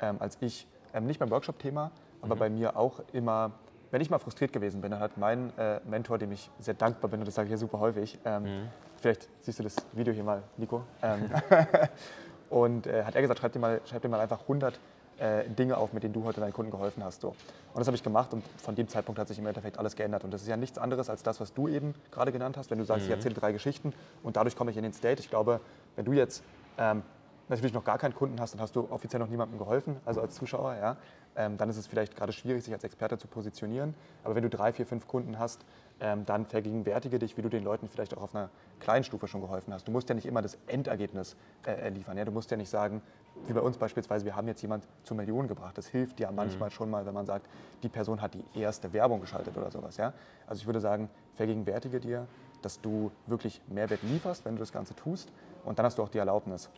ähm, 0.00 0.16
als 0.18 0.36
ich, 0.40 0.66
ähm, 0.92 1.06
nicht 1.06 1.20
beim 1.20 1.30
Workshop-Thema, 1.30 1.92
aber 2.20 2.34
mhm. 2.34 2.38
bei 2.38 2.50
mir 2.50 2.76
auch 2.76 3.00
immer 3.12 3.52
wenn 3.90 4.00
ich 4.00 4.10
mal 4.10 4.18
frustriert 4.18 4.52
gewesen 4.52 4.80
bin, 4.80 4.90
dann 4.90 5.00
hat 5.00 5.16
mein 5.16 5.56
äh, 5.56 5.80
Mentor, 5.84 6.18
dem 6.18 6.32
ich 6.32 6.50
sehr 6.58 6.74
dankbar 6.74 7.10
bin, 7.10 7.20
und 7.20 7.26
das 7.26 7.34
sage 7.34 7.46
ich 7.46 7.52
ja 7.52 7.56
super 7.56 7.80
häufig, 7.80 8.18
ähm, 8.24 8.42
mhm. 8.42 8.68
vielleicht 8.96 9.28
siehst 9.40 9.58
du 9.58 9.62
das 9.62 9.76
Video 9.92 10.12
hier 10.12 10.24
mal, 10.24 10.42
Nico, 10.56 10.82
ähm, 11.02 11.30
und 12.50 12.86
äh, 12.86 13.04
hat 13.04 13.14
er 13.14 13.22
gesagt, 13.22 13.40
schreib 13.40 13.52
dir 13.52 13.58
mal, 13.58 13.80
schreib 13.84 14.02
dir 14.02 14.08
mal 14.08 14.20
einfach 14.20 14.42
100 14.42 14.78
äh, 15.18 15.48
Dinge 15.48 15.76
auf, 15.76 15.92
mit 15.92 16.02
denen 16.02 16.14
du 16.14 16.24
heute 16.24 16.40
deinen 16.40 16.52
Kunden 16.52 16.70
geholfen 16.70 17.04
hast. 17.04 17.20
So. 17.20 17.28
Und 17.28 17.36
das 17.78 17.86
habe 17.86 17.96
ich 17.96 18.02
gemacht 18.02 18.32
und 18.32 18.44
von 18.58 18.74
dem 18.74 18.88
Zeitpunkt 18.88 19.18
hat 19.18 19.28
sich 19.28 19.38
im 19.38 19.46
Endeffekt 19.46 19.78
alles 19.78 19.96
geändert. 19.96 20.24
Und 20.24 20.32
das 20.32 20.42
ist 20.42 20.48
ja 20.48 20.56
nichts 20.56 20.78
anderes 20.78 21.10
als 21.10 21.22
das, 21.22 21.40
was 21.40 21.52
du 21.52 21.68
eben 21.68 21.94
gerade 22.10 22.32
genannt 22.32 22.56
hast, 22.56 22.70
wenn 22.70 22.78
du 22.78 22.84
sagst, 22.84 23.02
mhm. 23.02 23.10
ich 23.12 23.16
erzähle 23.16 23.34
drei 23.34 23.52
Geschichten 23.52 23.92
und 24.22 24.36
dadurch 24.36 24.56
komme 24.56 24.70
ich 24.70 24.76
in 24.76 24.82
den 24.82 24.92
State. 24.92 25.20
Ich 25.20 25.30
glaube, 25.30 25.60
wenn 25.96 26.04
du 26.04 26.12
jetzt 26.12 26.42
ähm, 26.78 27.02
natürlich 27.48 27.72
noch 27.74 27.84
gar 27.84 27.98
keinen 27.98 28.14
Kunden 28.14 28.40
hast, 28.40 28.54
dann 28.54 28.60
hast 28.60 28.76
du 28.76 28.88
offiziell 28.90 29.20
noch 29.20 29.28
niemandem 29.28 29.58
geholfen, 29.58 29.96
also 30.04 30.20
als 30.20 30.34
Zuschauer, 30.34 30.74
ja, 30.74 30.96
ähm, 31.36 31.56
dann 31.56 31.70
ist 31.70 31.76
es 31.76 31.86
vielleicht 31.86 32.16
gerade 32.16 32.32
schwierig, 32.32 32.64
sich 32.64 32.74
als 32.74 32.84
Experte 32.84 33.16
zu 33.16 33.28
positionieren. 33.28 33.94
Aber 34.24 34.34
wenn 34.34 34.42
du 34.42 34.50
drei, 34.50 34.72
vier, 34.72 34.86
fünf 34.86 35.06
Kunden 35.06 35.38
hast, 35.38 35.64
ähm, 36.00 36.24
dann 36.26 36.46
vergegenwärtige 36.46 37.18
dich, 37.18 37.36
wie 37.36 37.42
du 37.42 37.48
den 37.48 37.64
Leuten 37.64 37.88
vielleicht 37.88 38.16
auch 38.16 38.22
auf 38.22 38.34
einer 38.34 38.50
kleinen 38.80 39.04
Stufe 39.04 39.28
schon 39.28 39.40
geholfen 39.40 39.72
hast. 39.72 39.86
Du 39.86 39.92
musst 39.92 40.08
ja 40.08 40.14
nicht 40.14 40.26
immer 40.26 40.42
das 40.42 40.58
Endergebnis 40.66 41.36
äh, 41.66 41.90
liefern. 41.90 42.18
Ja? 42.18 42.24
Du 42.24 42.32
musst 42.32 42.50
ja 42.50 42.56
nicht 42.56 42.70
sagen, 42.70 43.02
wie 43.46 43.52
bei 43.52 43.60
uns 43.60 43.78
beispielsweise, 43.78 44.24
wir 44.24 44.36
haben 44.36 44.46
jetzt 44.48 44.62
jemand 44.62 44.86
zur 45.04 45.16
Million 45.16 45.48
gebracht. 45.48 45.78
Das 45.78 45.86
hilft 45.86 46.20
ja 46.20 46.30
manchmal 46.30 46.68
mhm. 46.68 46.72
schon 46.72 46.90
mal, 46.90 47.06
wenn 47.06 47.14
man 47.14 47.26
sagt, 47.26 47.46
die 47.82 47.88
Person 47.88 48.20
hat 48.20 48.34
die 48.34 48.44
erste 48.54 48.92
Werbung 48.92 49.20
geschaltet 49.20 49.56
oder 49.56 49.70
sowas. 49.70 49.96
Ja? 49.96 50.12
Also 50.46 50.60
ich 50.60 50.66
würde 50.66 50.80
sagen, 50.80 51.08
vergegenwärtige 51.34 52.00
dir, 52.00 52.26
dass 52.62 52.80
du 52.80 53.10
wirklich 53.26 53.62
Mehrwert 53.68 54.02
lieferst, 54.02 54.44
wenn 54.44 54.54
du 54.54 54.60
das 54.60 54.72
Ganze 54.72 54.94
tust. 54.94 55.32
Und 55.64 55.78
dann 55.78 55.86
hast 55.86 55.98
du 55.98 56.02
auch 56.02 56.08
die 56.08 56.18
Erlaubnis. 56.18 56.70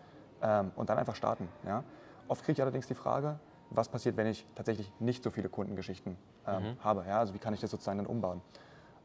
Ähm, 0.42 0.70
und 0.76 0.88
dann 0.90 0.98
einfach 0.98 1.16
starten. 1.16 1.48
Ja? 1.66 1.82
Oft 2.28 2.44
kriege 2.44 2.52
ich 2.52 2.62
allerdings 2.62 2.86
die 2.86 2.94
Frage, 2.94 3.38
was 3.70 3.88
passiert, 3.88 4.16
wenn 4.16 4.26
ich 4.26 4.46
tatsächlich 4.54 4.92
nicht 5.00 5.22
so 5.22 5.30
viele 5.30 5.48
Kundengeschichten 5.48 6.16
ähm, 6.46 6.62
mhm. 6.62 6.84
habe. 6.84 7.04
Ja? 7.06 7.18
Also 7.18 7.34
wie 7.34 7.38
kann 7.38 7.54
ich 7.54 7.60
das 7.60 7.70
sozusagen 7.70 7.98
dann 7.98 8.06
umbauen? 8.06 8.40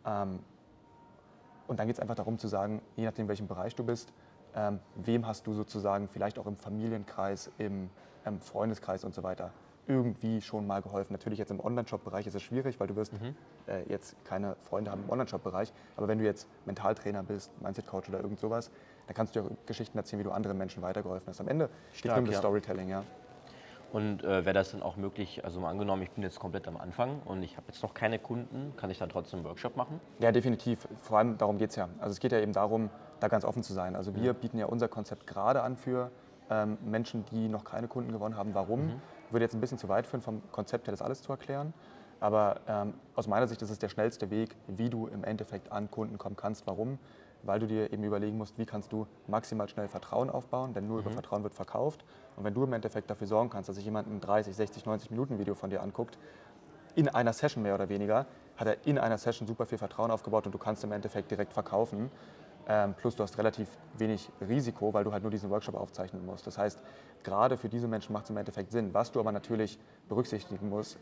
Ähm, 0.06 0.40
und 1.68 1.80
dann 1.80 1.88
geht 1.88 1.96
es 1.96 2.00
einfach 2.00 2.16
darum 2.16 2.38
zu 2.38 2.48
sagen, 2.48 2.82
je 2.96 3.06
nachdem, 3.06 3.28
welchem 3.28 3.48
Bereich 3.48 3.76
du 3.76 3.84
bist, 3.84 4.14
ähm, 4.56 4.80
wem 4.96 5.28
hast 5.28 5.48
du 5.48 5.54
sozusagen 5.54 6.08
vielleicht 6.08 6.40
auch 6.40 6.48
im 6.48 6.56
Familienkreis, 6.56 7.52
im 7.58 7.90
ähm, 8.26 8.40
Freundeskreis 8.40 9.04
und 9.04 9.14
so 9.14 9.24
weiter 9.24 9.52
irgendwie 9.88 10.42
schon 10.42 10.66
mal 10.66 10.82
geholfen. 10.82 11.14
Natürlich 11.14 11.40
jetzt 11.40 11.52
im 11.52 11.60
Online-Shop-Bereich 11.60 12.28
ist 12.28 12.36
es 12.36 12.42
schwierig, 12.42 12.80
weil 12.80 12.88
du 12.88 12.96
wirst 12.96 13.14
mhm. 13.14 13.36
äh, 13.68 13.84
jetzt 13.88 14.16
keine 14.26 14.56
Freunde 14.64 14.92
haben 14.92 15.04
im 15.04 15.10
Online-Shop-Bereich. 15.10 15.72
Aber 15.96 16.08
wenn 16.08 16.18
du 16.18 16.26
jetzt 16.26 16.48
Mentaltrainer 16.66 17.24
bist, 17.24 17.52
Mindset-Coach 17.62 18.10
oder 18.10 18.20
irgend 18.20 18.40
sowas, 18.40 18.72
da 19.08 19.14
kannst 19.14 19.36
du 19.36 19.42
ja 19.42 19.50
Geschichten 19.66 19.98
erzählen, 19.98 20.20
wie 20.20 20.24
du 20.24 20.32
anderen 20.32 20.58
Menschen 20.58 20.82
weitergeholfen 20.82 21.28
hast. 21.28 21.40
Am 21.40 21.48
Ende 21.48 21.70
geht 21.92 22.00
Stark, 22.00 22.14
es 22.14 22.20
um 22.20 22.26
das 22.26 22.34
ja. 22.34 22.40
Storytelling, 22.40 22.90
ja. 22.90 23.04
Und 23.96 24.25
äh, 24.25 24.44
wäre 24.44 24.52
das 24.54 24.72
dann 24.72 24.84
auch 24.84 24.98
möglich, 24.98 25.46
also 25.46 25.62
mal 25.62 25.70
angenommen, 25.70 26.02
ich 26.02 26.12
bin 26.12 26.22
jetzt 26.22 26.38
komplett 26.38 26.68
am 26.68 26.75
Anfang 26.75 27.22
und 27.24 27.44
ich 27.44 27.56
habe 27.56 27.68
jetzt 27.70 27.82
noch 27.82 27.94
keine 27.94 28.20
Kunden, 28.20 28.74
kann 28.75 28.90
ich 28.90 28.98
dann 28.98 29.08
trotzdem 29.08 29.40
einen 29.40 29.48
Workshop 29.48 29.78
machen? 29.78 30.02
Ja, 30.20 30.34
definitiv. 30.34 30.86
Vor 31.02 31.18
allem 31.18 31.38
darum 31.38 31.58
geht 31.58 31.70
es 31.70 31.78
ja. 31.78 31.88
Also 32.00 32.12
es 32.12 32.20
geht 32.20 32.34
ja 32.34 32.40
eben 32.42 32.52
darum, 32.52 32.90
da 33.22 33.30
ganz 33.30 33.46
offen 33.46 33.64
zu 33.64 33.72
sein. 33.72 33.96
Also 33.96 34.14
wir 34.14 34.34
bieten 34.34 34.58
ja 34.58 34.66
unser 34.66 34.90
Konzept 34.90 35.28
gerade 35.28 35.62
an 35.62 35.78
für 35.78 36.12
ähm, 36.50 36.78
Menschen, 36.84 37.24
die 37.32 37.48
noch 37.48 37.64
keine 37.64 37.88
Kunden 37.88 38.12
gewonnen 38.12 38.36
haben. 38.36 38.54
Warum? 38.54 39.00
Würde 39.32 39.46
jetzt 39.46 39.54
ein 39.54 39.62
bisschen 39.62 39.78
zu 39.78 39.88
weit 39.88 40.08
führen, 40.08 40.22
vom 40.22 40.42
Konzept 40.52 40.88
her 40.88 40.92
das 40.92 41.02
alles 41.02 41.22
zu 41.22 41.32
erklären. 41.32 41.74
Aber 42.20 42.60
ähm, 42.68 42.96
aus 43.16 43.28
meiner 43.28 43.48
Sicht 43.48 43.62
ist 43.62 43.70
es 43.70 43.80
der 43.80 43.88
schnellste 43.88 44.30
Weg, 44.30 44.58
wie 44.68 44.90
du 44.90 45.08
im 45.08 45.24
Endeffekt 45.24 45.72
an 45.72 45.90
Kunden 45.90 46.18
kommen 46.18 46.36
kannst. 46.36 46.68
Warum? 46.68 47.00
Weil 47.46 47.60
du 47.60 47.68
dir 47.68 47.94
eben 47.94 48.04
überlegen 48.04 48.38
musst, 48.38 48.58
wie 48.58 48.66
kannst 48.66 48.92
du 48.92 49.08
maximal 49.28 49.70
schnell 49.70 49.88
Vertrauen 49.88 50.30
aufbauen, 50.30 50.74
denn 50.74 50.88
nur 50.88 51.00
über 51.00 51.12
Vertrauen 51.12 51.44
wird 51.44 51.54
verkauft. 51.54 52.04
Und 52.36 52.44
wenn 52.44 52.54
du 52.54 52.64
im 52.64 52.74
Endeffekt 52.74 53.10
dafür 53.10 53.28
sorgen 53.28 53.50
kannst, 53.50 53.70
dass 53.70 53.75
sich 53.75 53.86
jemand 53.86 54.08
ein 54.08 54.20
30, 54.20 54.56
60, 54.56 54.86
90 54.86 55.12
Minuten 55.12 55.40
Video 55.40 55.54
von 55.54 55.70
dir 55.70 55.82
anguckt, 55.82 56.18
in 56.96 57.10
einer 57.10 57.34
Session 57.34 57.62
mehr 57.62 57.75
oder 57.75 57.90
weniger, 57.90 58.25
hat 58.58 58.68
er 58.68 58.88
in 58.88 58.98
einer 58.98 59.18
Session 59.18 59.48
super 59.48 59.66
viel 59.66 59.78
Vertrauen 59.78 60.12
aufgebaut 60.12 60.46
und 60.46 60.54
du 60.54 60.58
kannst 60.58 60.84
im 60.84 60.92
Endeffekt 60.92 61.30
direkt 61.30 61.54
verkaufen. 61.54 62.10
Ähm, 62.68 62.96
plus 62.96 63.16
du 63.16 63.22
hast 63.22 63.38
relativ 63.38 63.70
wenig 63.98 64.32
Risiko, 64.42 64.94
weil 64.94 65.04
du 65.04 65.12
halt 65.12 65.22
nur 65.22 65.30
diesen 65.30 65.50
Workshop 65.52 65.75
aufzeichnen 65.75 66.25
musst. 66.25 66.48
Das 66.48 66.58
heißt, 66.58 66.82
gerade 67.24 67.58
für 67.58 67.70
diese 67.70 67.88
Menschen 67.88 68.14
macht 68.14 68.24
es 68.24 68.32
im 68.32 68.38
Endeffekt 68.38 68.72
Sinn. 68.72 68.94
Was 68.94 69.12
du 69.12 69.20
aber 69.20 69.32
natürlich 69.32 69.78
berücksichtigen 70.10 70.70
musst, 70.70 70.98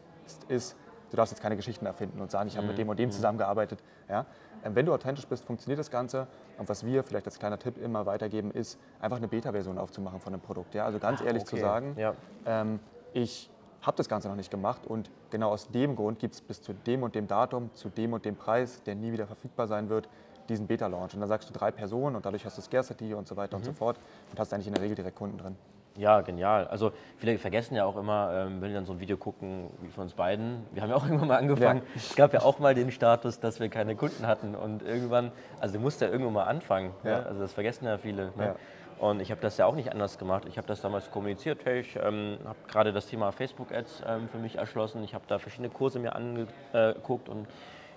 ist 0.49 0.75
du 1.13 1.17
darfst 1.17 1.31
jetzt 1.31 1.41
keine 1.41 1.55
Geschichten 1.55 1.85
erfinden 1.85 2.19
und 2.19 2.31
sagen, 2.31 2.47
ich 2.47 2.57
habe 2.57 2.65
mit 2.65 2.77
dem 2.79 2.89
und 2.89 2.97
dem 2.97 3.11
zusammengearbeitet. 3.11 3.83
Ja? 4.09 4.25
Ähm, 4.65 4.73
Wenn 4.73 4.87
du 4.87 4.93
authentisch 4.95 5.27
bist, 5.27 5.45
funktioniert 5.45 5.79
das 5.79 5.91
Ganze. 5.91 6.25
Und 6.57 6.67
was 6.67 6.83
wir 6.83 7.03
vielleicht 7.03 7.27
als 7.27 7.37
kleiner 7.37 7.59
Tipp 7.59 7.77
immer 7.77 8.07
weitergeben, 8.07 8.49
ist, 8.49 8.79
einfach 8.99 9.17
eine 9.17 9.27
Beta-Version 9.27 9.77
aufzumachen 9.77 10.19
von 10.19 10.33
einem 10.33 10.41
Produkt. 10.41 10.73
Ja? 10.73 10.85
Also 10.85 10.97
ganz 10.97 11.21
ehrlich 11.21 11.45
zu 11.45 11.55
okay. 11.55 11.61
sagen, 11.63 11.95
Ja. 11.99 12.15
ähm, 12.47 12.79
ich 13.13 13.51
habe 13.83 13.95
das 13.95 14.09
Ganze 14.09 14.27
noch 14.27 14.35
nicht 14.35 14.49
gemacht 14.49 14.87
und 14.87 15.11
genau 15.29 15.51
aus 15.51 15.69
dem 15.69 15.95
Grund 15.95 16.17
gibt 16.17 16.33
es 16.33 16.41
bis 16.41 16.63
zu 16.63 16.73
dem 16.73 17.03
und 17.03 17.13
dem 17.13 17.27
Datum, 17.27 17.69
zu 17.75 17.89
dem 17.89 18.13
und 18.13 18.25
dem 18.25 18.35
Preis, 18.35 18.81
der 18.81 18.95
nie 18.95 19.11
wieder 19.11 19.27
verfügbar 19.27 19.67
sein 19.67 19.89
wird, 19.89 20.09
diesen 20.49 20.65
Beta-Launch. 20.65 21.13
Und 21.13 21.19
dann 21.19 21.29
sagst 21.29 21.47
du 21.47 21.53
drei 21.53 21.69
Personen 21.69 22.15
und 22.15 22.25
dadurch 22.25 22.43
hast 22.43 22.57
du 22.57 22.61
Scarcity 22.63 23.13
und 23.13 23.27
so 23.27 23.35
weiter 23.35 23.55
und 23.55 23.65
so 23.65 23.71
fort 23.71 23.99
und 24.31 24.39
hast 24.39 24.51
eigentlich 24.51 24.67
in 24.67 24.73
der 24.73 24.81
Regel 24.81 24.95
direkt 24.95 25.15
Kunden 25.15 25.37
drin. 25.37 25.55
Ja, 25.95 26.21
genial. 26.21 26.67
Also 26.67 26.91
viele 27.17 27.37
vergessen 27.37 27.75
ja 27.75 27.85
auch 27.85 27.97
immer, 27.97 28.31
ähm, 28.33 28.61
wenn 28.61 28.69
die 28.69 28.73
dann 28.73 28.85
so 28.85 28.93
ein 28.93 28.99
Video 28.99 29.15
gucken, 29.15 29.69
wie 29.81 29.89
von 29.89 30.03
uns 30.05 30.13
beiden, 30.13 30.65
wir 30.71 30.81
haben 30.81 30.89
ja 30.89 30.95
auch 30.95 31.03
irgendwann 31.05 31.27
mal 31.27 31.37
angefangen, 31.37 31.83
es 31.95 32.15
gab 32.15 32.33
ja 32.33 32.41
auch 32.41 32.59
mal 32.59 32.73
den 32.73 32.91
Status, 32.91 33.39
dass 33.39 33.59
wir 33.59 33.69
keine 33.69 33.95
Kunden 33.95 34.25
hatten 34.25 34.55
und 34.55 34.81
irgendwann, 34.81 35.31
also 35.59 35.75
du 35.75 35.79
musst 35.79 36.01
ja 36.01 36.07
irgendwann 36.07 36.33
mal 36.33 36.45
anfangen. 36.45 36.93
Ja. 37.03 37.11
Ja. 37.11 37.19
Also 37.23 37.41
das 37.41 37.53
vergessen 37.53 37.85
ja 37.85 37.97
viele. 37.97 38.31
Ne? 38.35 38.45
Ja. 38.45 38.55
Und 38.99 39.19
ich 39.19 39.31
habe 39.31 39.41
das 39.41 39.57
ja 39.57 39.65
auch 39.65 39.75
nicht 39.75 39.91
anders 39.91 40.17
gemacht. 40.17 40.45
Ich 40.47 40.57
habe 40.57 40.67
das 40.67 40.81
damals 40.81 41.11
kommuniziert. 41.11 41.65
Hey, 41.65 41.81
ich 41.81 41.95
ähm, 41.95 42.37
habe 42.45 42.57
gerade 42.67 42.93
das 42.93 43.07
Thema 43.07 43.31
Facebook-Ads 43.31 44.03
ähm, 44.07 44.29
für 44.29 44.37
mich 44.37 44.55
erschlossen. 44.55 45.03
Ich 45.03 45.13
habe 45.13 45.25
da 45.27 45.39
verschiedene 45.39 45.69
Kurse 45.69 45.99
mir 45.99 46.15
angeguckt 46.15 47.27
und 47.27 47.47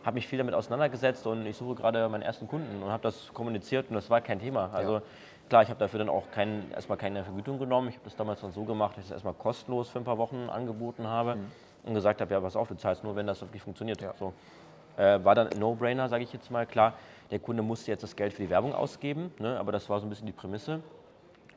habe 0.05 0.15
mich 0.15 0.27
viel 0.27 0.39
damit 0.39 0.55
auseinandergesetzt 0.55 1.27
und 1.27 1.47
ich 1.47 1.57
suche 1.57 1.75
gerade 1.75 2.09
meinen 2.09 2.23
ersten 2.23 2.47
Kunden 2.47 2.83
und 2.83 2.91
habe 2.91 3.03
das 3.03 3.33
kommuniziert 3.35 3.87
und 3.89 3.97
das 3.97 4.09
war 4.09 4.21
kein 4.21 4.39
Thema. 4.39 4.71
Also 4.73 4.95
Ja. 4.95 5.03
Klar, 5.49 5.63
ich 5.63 5.69
habe 5.69 5.79
dafür 5.79 5.99
dann 5.99 6.09
auch 6.09 6.31
kein, 6.31 6.71
erstmal 6.73 6.99
keine 6.99 7.25
Vergütung 7.25 7.59
genommen. 7.59 7.89
Ich 7.89 7.95
habe 7.95 8.05
das 8.05 8.17
damals 8.17 8.41
dann 8.41 8.53
so 8.53 8.65
gemacht, 8.65 8.97
dass 8.97 9.05
ich 9.05 9.11
es 9.11 9.13
erstmal 9.13 9.35
kostenlos 9.35 9.89
für 9.89 9.99
ein 9.99 10.05
paar 10.05 10.19
Wochen 10.19 10.49
angeboten 10.51 11.07
habe 11.07 11.37
und 11.85 11.95
gesagt 11.95 12.21
habe, 12.21 12.33
ja, 12.33 12.41
pass 12.41 12.57
auf, 12.57 12.69
du 12.69 12.77
zahlst 12.77 13.05
nur, 13.05 13.17
wenn 13.17 13.27
das 13.27 13.41
wirklich 13.41 13.63
funktioniert. 13.63 14.01
Ja. 14.01 14.15
So. 14.19 14.33
Äh, 14.97 15.23
war 15.25 15.35
dann 15.35 15.49
ein 15.49 15.59
No-Brainer, 15.59 16.09
sage 16.09 16.25
ich 16.25 16.33
jetzt 16.33 16.51
mal. 16.51 16.67
Klar, 16.67 16.95
der 17.31 17.39
Kunde 17.39 17.63
musste 17.63 17.91
jetzt 17.91 18.03
das 18.03 18.17
Geld 18.17 18.33
für 18.33 18.43
die 18.43 18.51
Werbung 18.51 18.75
ausgeben, 18.75 19.33
ne, 19.39 19.59
aber 19.59 19.73
das 19.73 19.89
war 19.91 20.01
so 20.01 20.07
ein 20.07 20.11
bisschen 20.11 20.27
die 20.27 20.33
Prämisse. 20.33 20.81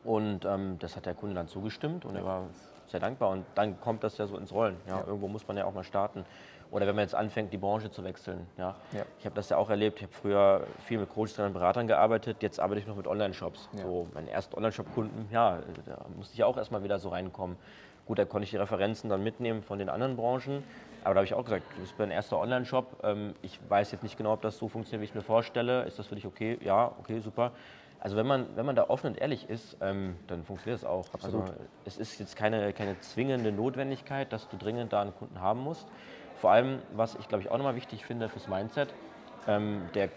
Und 0.03 0.45
ähm, 0.45 0.77
das 0.79 0.95
hat 0.95 1.05
der 1.05 1.13
Kunde 1.13 1.35
dann 1.35 1.47
zugestimmt 1.47 2.05
und 2.05 2.15
er 2.15 2.23
war 2.23 2.43
sehr 2.87 2.99
dankbar. 2.99 3.29
Und 3.29 3.45
dann 3.55 3.79
kommt 3.81 4.03
das 4.03 4.17
ja 4.17 4.27
so 4.27 4.37
ins 4.37 4.53
Rollen. 4.53 4.77
Ja? 4.87 4.99
Ja. 4.99 5.03
Irgendwo 5.07 5.27
muss 5.27 5.47
man 5.47 5.57
ja 5.57 5.65
auch 5.65 5.73
mal 5.73 5.83
starten. 5.83 6.25
Oder 6.71 6.85
wenn 6.85 6.95
man 6.95 7.03
jetzt 7.03 7.15
anfängt, 7.15 7.51
die 7.51 7.57
Branche 7.57 7.89
zu 7.89 8.03
wechseln. 8.03 8.45
Ja? 8.57 8.75
Ja. 8.91 9.03
Ich 9.17 9.25
habe 9.25 9.35
das 9.35 9.49
ja 9.49 9.57
auch 9.57 9.69
erlebt. 9.69 9.97
Ich 9.97 10.03
habe 10.03 10.13
früher 10.13 10.67
viel 10.85 10.99
mit 10.99 11.09
Coaches 11.09 11.39
und 11.39 11.53
Beratern 11.53 11.87
gearbeitet. 11.87 12.37
Jetzt 12.41 12.59
arbeite 12.59 12.79
ich 12.79 12.87
noch 12.87 12.95
mit 12.95 13.07
Online-Shops. 13.07 13.69
Ja. 13.73 13.83
So, 13.83 14.07
mein 14.13 14.27
ersten 14.27 14.55
Online-Shop-Kunden, 14.55 15.29
ja, 15.31 15.59
da 15.85 16.05
musste 16.15 16.33
ich 16.33 16.39
ja 16.39 16.45
auch 16.45 16.57
erstmal 16.57 16.83
wieder 16.83 16.99
so 16.99 17.09
reinkommen. 17.09 17.57
Gut, 18.05 18.19
da 18.19 18.25
konnte 18.25 18.43
ich 18.43 18.51
die 18.51 18.57
Referenzen 18.57 19.09
dann 19.09 19.23
mitnehmen 19.23 19.63
von 19.63 19.79
den 19.79 19.89
anderen 19.89 20.15
Branchen. 20.15 20.63
Aber 21.03 21.13
da 21.13 21.19
habe 21.19 21.25
ich 21.25 21.33
auch 21.33 21.43
gesagt, 21.43 21.63
das 21.79 21.89
ist 21.89 21.99
mein 21.99 22.11
erster 22.11 22.39
Online-Shop. 22.39 22.99
Ähm, 23.03 23.33
ich 23.41 23.59
weiß 23.67 23.91
jetzt 23.91 24.03
nicht 24.03 24.17
genau, 24.17 24.33
ob 24.33 24.41
das 24.41 24.57
so 24.57 24.67
funktioniert, 24.67 25.01
wie 25.01 25.05
ich 25.05 25.11
es 25.11 25.15
mir 25.15 25.21
vorstelle. 25.21 25.83
Ist 25.83 25.97
das 25.97 26.07
für 26.07 26.15
dich 26.15 26.25
okay? 26.25 26.59
Ja, 26.61 26.91
okay, 26.99 27.19
super. 27.19 27.51
Also 27.99 28.15
wenn 28.15 28.27
man, 28.27 28.47
wenn 28.55 28.65
man 28.65 28.75
da 28.75 28.85
offen 28.87 29.07
und 29.07 29.17
ehrlich 29.17 29.49
ist, 29.49 29.77
ähm, 29.81 30.15
dann 30.27 30.43
funktioniert 30.43 30.79
es 30.79 30.85
auch. 30.85 31.05
Absolut. 31.13 31.41
Also 31.49 31.53
es 31.85 31.97
ist 31.97 32.19
jetzt 32.19 32.35
keine, 32.35 32.71
keine 32.73 32.99
zwingende 32.99 33.51
Notwendigkeit, 33.51 34.31
dass 34.31 34.47
du 34.47 34.57
dringend 34.57 34.93
da 34.93 35.01
einen 35.01 35.13
Kunden 35.13 35.41
haben 35.41 35.61
musst. 35.61 35.87
Vor 36.39 36.51
allem, 36.51 36.81
was 36.93 37.15
ich 37.15 37.27
glaube 37.27 37.43
ich 37.43 37.51
auch 37.51 37.57
nochmal 37.57 37.75
wichtig 37.75 38.05
finde 38.05 38.29
fürs 38.29 38.47
Mindset, 38.47 38.93
ähm, 39.47 39.81
der 39.93 40.09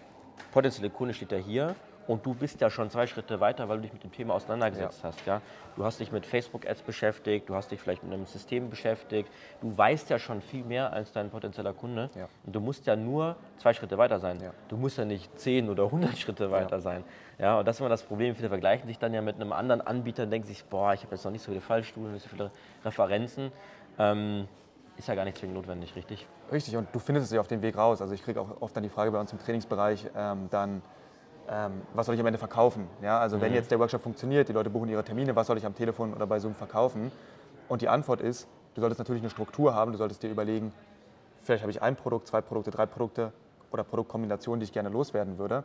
potenzielle 0.53 0.91
Kunde 0.91 1.15
steht 1.15 1.33
ja 1.33 1.39
hier 1.39 1.75
und 2.09 2.27
du 2.27 2.35
bist 2.35 2.61
ja 2.61 2.69
schon 2.69 2.91
zwei 2.91 3.07
Schritte 3.07 3.39
weiter, 3.41 3.69
weil 3.69 3.77
du 3.77 3.83
dich 3.83 3.93
mit 3.93 4.03
dem 4.03 4.11
Thema 4.13 4.35
auseinandergesetzt 4.35 5.03
Ja. 5.03 5.09
hast. 5.09 5.25
Ja? 5.27 5.41
Du 5.77 5.85
hast 5.85 6.01
dich 6.01 6.11
mit 6.11 6.27
Facebook-Ads 6.27 6.83
beschäftigt, 6.83 7.49
du 7.49 7.55
hast 7.55 7.71
dich 7.71 7.81
vielleicht 7.81 8.03
mit 8.03 8.13
einem 8.13 8.27
System 8.27 8.71
beschäftigt. 8.71 9.31
Du 9.61 9.77
weißt 9.77 10.11
ja 10.11 10.19
schon 10.19 10.41
viel 10.43 10.65
mehr 10.65 10.93
als 10.93 11.13
dein 11.13 11.31
potenzieller 11.31 11.73
Kunde. 11.73 12.11
Ja. 12.17 12.29
Und 12.45 12.55
du 12.55 12.61
musst 12.61 12.87
ja 12.87 12.97
nur 12.97 13.37
zwei 13.59 13.73
Schritte 13.73 13.99
weiter 13.99 14.19
sein. 14.19 14.41
Ja. 14.41 14.53
Du 14.69 14.77
musst 14.77 14.99
ja 14.99 15.05
nicht 15.05 15.39
zehn 15.39 15.69
oder 15.71 15.91
hundert 15.91 16.19
Schritte 16.19 16.51
weiter 16.51 16.81
sein. 16.81 17.05
Ja, 17.39 17.61
und 17.61 17.67
das 17.69 17.77
ist 17.77 17.81
immer 17.81 17.89
das 17.89 18.03
Problem. 18.03 18.35
Viele 18.35 18.49
vergleichen 18.49 18.89
sich 18.89 18.99
dann 18.99 19.15
ja 19.15 19.23
mit 19.23 19.37
einem 19.37 19.53
anderen 19.53 19.81
Anbieter 19.81 20.25
und 20.25 20.31
denken 20.31 20.49
sich, 20.49 20.65
boah, 20.65 20.93
ich 20.95 21.03
habe 21.05 21.15
jetzt 21.15 21.25
noch 21.25 21.33
nicht 21.33 21.43
so 21.43 21.51
viele 21.53 21.61
Fallstudien, 21.61 22.13
nicht 22.13 22.23
so 22.25 22.29
viele 22.29 22.51
Referenzen. 22.85 23.53
Ähm, 23.99 24.49
ist 24.97 25.09
ja 25.09 25.15
gar 25.15 25.25
nicht 25.25 25.39
zwingend 25.39 25.57
notwendig, 25.57 25.97
richtig? 25.97 26.27
Richtig, 26.51 26.77
und 26.77 26.89
du 26.93 26.99
findest 26.99 27.27
es 27.27 27.33
ja 27.33 27.41
auf 27.41 27.49
dem 27.49 27.63
Weg 27.63 27.77
raus. 27.77 28.01
Also 28.01 28.15
ich 28.15 28.23
kriege 28.23 28.41
auch 28.41 28.61
oft 28.61 28.77
dann 28.77 28.83
die 28.83 28.89
Frage 28.89 29.11
bei 29.11 29.19
uns 29.19 29.33
im 29.33 29.39
Trainingsbereich, 29.39 30.11
ähm, 30.17 30.49
dann, 30.51 30.83
ähm, 31.49 31.83
was 31.95 32.07
soll 32.07 32.15
ich 32.15 32.21
am 32.21 32.27
Ende 32.27 32.39
verkaufen? 32.39 32.87
Ja, 33.03 33.19
also 33.19 33.41
wenn 33.41 33.53
jetzt 33.55 33.71
der 33.71 33.79
Workshop 33.79 34.03
funktioniert, 34.03 34.49
die 34.49 34.53
Leute 34.53 34.71
buchen 34.71 34.89
ihre 34.89 35.03
Termine, 35.03 35.35
was 35.35 35.47
soll 35.47 35.59
ich 35.59 35.67
am 35.67 35.75
Telefon 35.75 36.15
oder 36.15 36.27
bei 36.27 36.39
Zoom 36.39 36.55
verkaufen? 36.55 37.11
Und 37.69 37.83
die 37.83 37.89
Antwort 37.89 38.21
ist, 38.21 38.49
du 38.75 38.81
solltest 38.81 38.99
natürlich 38.99 39.23
eine 39.23 39.31
Struktur 39.31 39.75
haben, 39.75 39.93
du 39.93 39.99
solltest 39.99 40.23
dir 40.23 40.31
überlegen, 40.31 40.73
vielleicht 41.43 41.63
habe 41.63 41.71
ich 41.71 41.83
ein 41.83 41.97
Produkt, 41.97 42.29
zwei 42.29 42.41
Produkte, 42.41 42.71
drei 42.71 42.87
Produkte 42.87 43.33
oder 43.73 43.85
Produktkombinationen, 43.85 44.61
die 44.61 44.65
ich 44.65 44.73
gerne 44.73 44.89
loswerden 44.89 45.39
würde. 45.39 45.65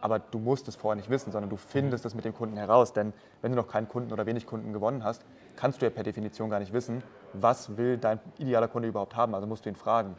Aber 0.00 0.18
du 0.18 0.38
musst 0.38 0.68
es 0.68 0.76
vorher 0.76 0.96
nicht 0.96 1.08
wissen, 1.08 1.32
sondern 1.32 1.48
du 1.48 1.56
findest 1.56 2.04
es 2.04 2.14
mit 2.14 2.24
dem 2.24 2.34
Kunden 2.34 2.56
heraus. 2.56 2.92
Denn 2.92 3.14
wenn 3.40 3.52
du 3.52 3.56
noch 3.56 3.66
keinen 3.66 3.88
Kunden 3.88 4.12
oder 4.12 4.26
wenig 4.26 4.46
Kunden 4.46 4.72
gewonnen 4.72 5.02
hast, 5.02 5.24
kannst 5.56 5.80
du 5.80 5.86
ja 5.86 5.90
per 5.90 6.02
Definition 6.02 6.50
gar 6.50 6.60
nicht 6.60 6.72
wissen, 6.72 7.02
was 7.32 7.76
will 7.76 7.98
dein 7.98 8.20
idealer 8.38 8.68
Kunde 8.68 8.88
überhaupt 8.88 9.16
haben. 9.16 9.34
Also 9.34 9.46
musst 9.46 9.64
du 9.64 9.68
ihn 9.68 9.76
fragen. 9.76 10.16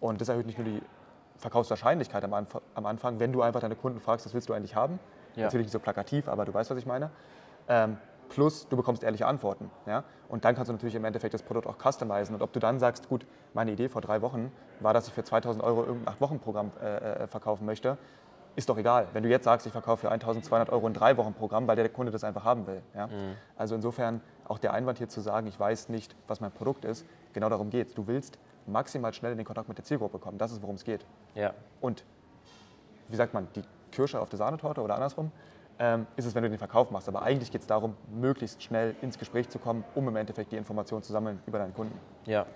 Und 0.00 0.20
das 0.20 0.28
erhöht 0.28 0.46
nicht 0.46 0.58
nur 0.58 0.66
die 0.66 0.82
Verkaufswahrscheinlichkeit 1.36 2.24
am, 2.24 2.34
Anf 2.34 2.60
am 2.74 2.86
Anfang, 2.86 3.20
wenn 3.20 3.32
du 3.32 3.42
einfach 3.42 3.60
deine 3.60 3.76
Kunden 3.76 4.00
fragst, 4.00 4.26
was 4.26 4.34
willst 4.34 4.48
du 4.48 4.54
eigentlich 4.54 4.74
haben. 4.74 4.98
Ja. 5.36 5.44
Natürlich 5.44 5.66
nicht 5.66 5.72
so 5.72 5.78
plakativ, 5.78 6.28
aber 6.28 6.44
du 6.44 6.52
weißt, 6.52 6.70
was 6.70 6.78
ich 6.78 6.86
meine. 6.86 7.10
Ähm, 7.68 7.96
plus, 8.28 8.68
du 8.68 8.76
bekommst 8.76 9.02
ehrliche 9.02 9.26
Antworten. 9.26 9.70
Ja? 9.86 10.04
Und 10.28 10.44
dann 10.44 10.54
kannst 10.54 10.68
du 10.68 10.72
natürlich 10.72 10.94
im 10.94 11.04
Endeffekt 11.04 11.34
das 11.34 11.42
Produkt 11.42 11.66
auch 11.66 11.76
customizen. 11.78 12.34
Und 12.34 12.42
ob 12.42 12.52
du 12.52 12.60
dann 12.60 12.78
sagst, 12.78 13.08
gut, 13.08 13.26
meine 13.54 13.72
Idee 13.72 13.88
vor 13.88 14.02
drei 14.02 14.20
Wochen 14.22 14.52
war, 14.80 14.92
dass 14.94 15.06
ich 15.06 15.14
für 15.14 15.24
2000 15.24 15.62
Euro 15.64 15.84
irgendein 15.84 16.14
8-Wochen-Programm 16.14 16.72
äh, 16.82 16.96
äh, 16.96 17.26
verkaufen 17.28 17.64
möchte, 17.66 17.98
ist 18.56 18.68
doch 18.68 18.76
egal. 18.78 19.06
Wenn 19.12 19.22
du 19.22 19.28
jetzt 19.28 19.44
sagst, 19.44 19.66
ich 19.66 19.72
verkaufe 19.72 20.02
für 20.02 20.10
1200 20.10 20.70
Euro 20.70 20.86
ein 20.86 20.94
3-Wochen-Programm, 20.94 21.66
weil 21.66 21.76
der 21.76 21.88
Kunde 21.88 22.10
das 22.10 22.24
einfach 22.24 22.44
haben 22.44 22.66
will. 22.66 22.82
Ja? 22.94 23.08
Also 23.56 23.74
insofern 23.74 24.20
auch 24.46 24.58
der 24.58 24.72
Einwand 24.72 24.98
hier 24.98 25.08
zu 25.08 25.20
sagen, 25.20 25.46
ich 25.46 25.58
weiß 25.58 25.88
nicht, 25.88 26.16
was 26.26 26.40
mein 26.40 26.50
Produkt 26.50 26.84
ist, 26.84 27.04
genau 27.32 27.48
darum 27.48 27.70
geht 27.70 27.88
es. 27.88 27.94
Du 27.94 28.06
willst 28.06 28.38
maximal 28.66 29.12
schnell 29.12 29.32
in 29.32 29.38
den 29.38 29.46
Kontakt 29.46 29.68
mit 29.68 29.78
der 29.78 29.84
Zielgruppe 29.84 30.18
kommen. 30.18 30.38
Das 30.38 30.52
ist, 30.52 30.62
worum 30.62 30.76
es 30.76 30.84
geht. 30.84 31.04
Ja. 31.34 31.54
Und 31.80 32.04
wie 33.08 33.16
sagt 33.16 33.34
man, 33.34 33.48
die 33.54 33.62
Kirsche 33.90 34.20
auf 34.20 34.28
der 34.28 34.38
Sahnetorte 34.38 34.82
oder 34.82 34.94
andersrum, 34.94 35.30
ähm, 35.78 36.06
ist 36.16 36.24
es, 36.24 36.34
wenn 36.34 36.42
du 36.42 36.48
den 36.48 36.58
Verkauf 36.58 36.90
machst. 36.90 37.08
Aber 37.08 37.22
eigentlich 37.22 37.50
geht 37.50 37.60
es 37.60 37.66
darum, 37.66 37.96
möglichst 38.10 38.62
schnell 38.62 38.94
ins 39.00 39.18
Gespräch 39.18 39.48
zu 39.48 39.58
kommen, 39.58 39.84
um 39.94 40.08
im 40.08 40.16
Endeffekt 40.16 40.52
die 40.52 40.56
Informationen 40.56 41.02
zu 41.02 41.12
sammeln 41.12 41.40
über 41.46 41.58
deinen 41.58 41.74
Kunden. 41.74 41.98
Ja, 42.26 42.46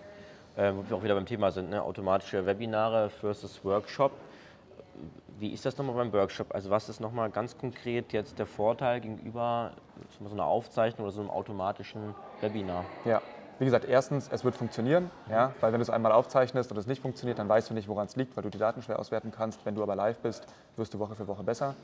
äh, 0.57 0.73
wo 0.75 0.85
wir 0.89 0.97
auch 0.97 1.03
wieder 1.03 1.15
beim 1.15 1.27
Thema 1.27 1.51
sind, 1.51 1.71
ne? 1.71 1.83
automatische 1.83 2.45
Webinare 2.45 3.11
versus 3.11 3.65
Workshop. 3.65 4.13
Wie 5.43 5.53
ist 5.53 5.67
das 5.67 5.77
nochmal 5.77 5.97
beim 5.97 6.13
Workshop? 6.13 6.55
Also 6.55 6.71
was 6.71 6.89
ist 6.89 7.01
nochmal 7.01 7.29
ganz 7.29 7.59
konkret 7.59 8.13
jetzt 8.13 8.39
der 8.39 8.47
Vorteil 8.47 9.01
gegenüber 9.01 9.73
so 10.21 10.33
einer 10.33 10.45
Aufzeichnung 10.45 11.05
oder 11.05 11.13
so 11.13 11.21
einem 11.21 11.31
automatischen 11.31 12.15
Webinar? 12.41 12.85
Ja. 13.05 13.21
Wie 13.59 13.65
gesagt, 13.65 13.85
erstens, 13.85 14.29
es 14.31 14.45
wird 14.45 14.55
funktionieren, 14.55 15.11
ja, 15.29 15.53
weil 15.61 15.73
wenn 15.73 15.81
du 15.81 15.83
es 15.83 15.91
einmal 15.91 16.13
aufzeichnest 16.13 16.71
und 16.71 16.79
es 16.79 16.87
nicht 16.87 17.03
funktioniert, 17.03 17.41
dann 17.41 17.49
weißt 17.49 17.71
du 17.71 17.75
nicht, 17.75 17.89
woran 17.89 18.07
es 18.07 18.15
liegt, 18.15 18.37
weil 18.37 18.45
du 18.45 18.51
die 18.51 18.59
Daten 18.59 18.83
schwer 18.83 19.01
auswerten 19.01 19.33
kannst. 19.33 19.67
Wenn 19.67 19.75
du 19.75 19.83
aber 19.83 19.97
live 19.97 20.19
bist, 20.19 20.47
wirst 20.77 20.95
du 20.95 21.01
Woche 21.01 21.17
für 21.17 21.27
Woche 21.27 21.43
besser. 21.43 21.75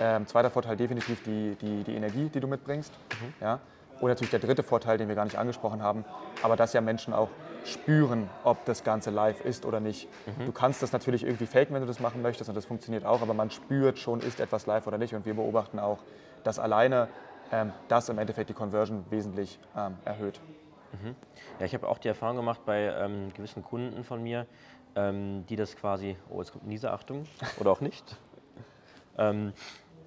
Ähm, 0.00 0.24
zweiter 0.28 0.50
Vorteil 0.50 0.76
definitiv 0.76 1.24
die, 1.24 1.56
die, 1.60 1.82
die 1.82 1.96
Energie, 1.96 2.28
die 2.28 2.38
du 2.38 2.46
mitbringst. 2.46 2.92
Ja. 3.40 3.58
Und 4.00 4.10
natürlich 4.10 4.30
der 4.30 4.38
dritte 4.38 4.62
Vorteil, 4.62 4.96
den 4.96 5.08
wir 5.08 5.16
gar 5.16 5.24
nicht 5.24 5.38
angesprochen 5.38 5.82
haben, 5.82 6.04
aber 6.40 6.54
dass 6.54 6.72
ja 6.72 6.80
Menschen 6.80 7.14
auch 7.14 7.28
spüren, 7.64 8.30
ob 8.42 8.64
das 8.64 8.84
Ganze 8.84 9.10
live 9.10 9.40
ist 9.40 9.64
oder 9.64 9.80
nicht. 9.80 10.08
Mhm. 10.26 10.46
Du 10.46 10.52
kannst 10.52 10.82
das 10.82 10.92
natürlich 10.92 11.22
irgendwie 11.24 11.46
faken, 11.46 11.74
wenn 11.74 11.82
du 11.82 11.86
das 11.86 12.00
machen 12.00 12.22
möchtest 12.22 12.48
und 12.48 12.56
das 12.56 12.64
funktioniert 12.64 13.04
auch, 13.04 13.22
aber 13.22 13.34
man 13.34 13.50
spürt 13.50 13.98
schon, 13.98 14.20
ist 14.20 14.40
etwas 14.40 14.66
live 14.66 14.86
oder 14.86 14.98
nicht. 14.98 15.14
Und 15.14 15.24
wir 15.24 15.34
beobachten 15.34 15.78
auch, 15.78 15.98
dass 16.44 16.58
alleine 16.58 17.08
ähm, 17.52 17.72
das 17.88 18.08
im 18.08 18.18
Endeffekt 18.18 18.50
die 18.50 18.54
Conversion 18.54 19.04
wesentlich 19.10 19.58
ähm, 19.76 19.96
erhöht. 20.04 20.40
Mhm. 20.92 21.14
Ja, 21.58 21.66
ich 21.66 21.74
habe 21.74 21.88
auch 21.88 21.98
die 21.98 22.08
Erfahrung 22.08 22.36
gemacht 22.36 22.60
bei 22.64 22.94
ähm, 22.98 23.32
gewissen 23.34 23.62
Kunden 23.62 24.04
von 24.04 24.22
mir, 24.22 24.46
ähm, 24.94 25.44
die 25.48 25.56
das 25.56 25.76
quasi, 25.76 26.16
oh, 26.30 26.40
jetzt 26.40 26.52
kommt 26.52 26.66
Niese, 26.66 26.90
Achtung, 26.90 27.24
oder 27.58 27.70
auch 27.70 27.80
nicht. 27.80 28.16
Ähm, 29.18 29.52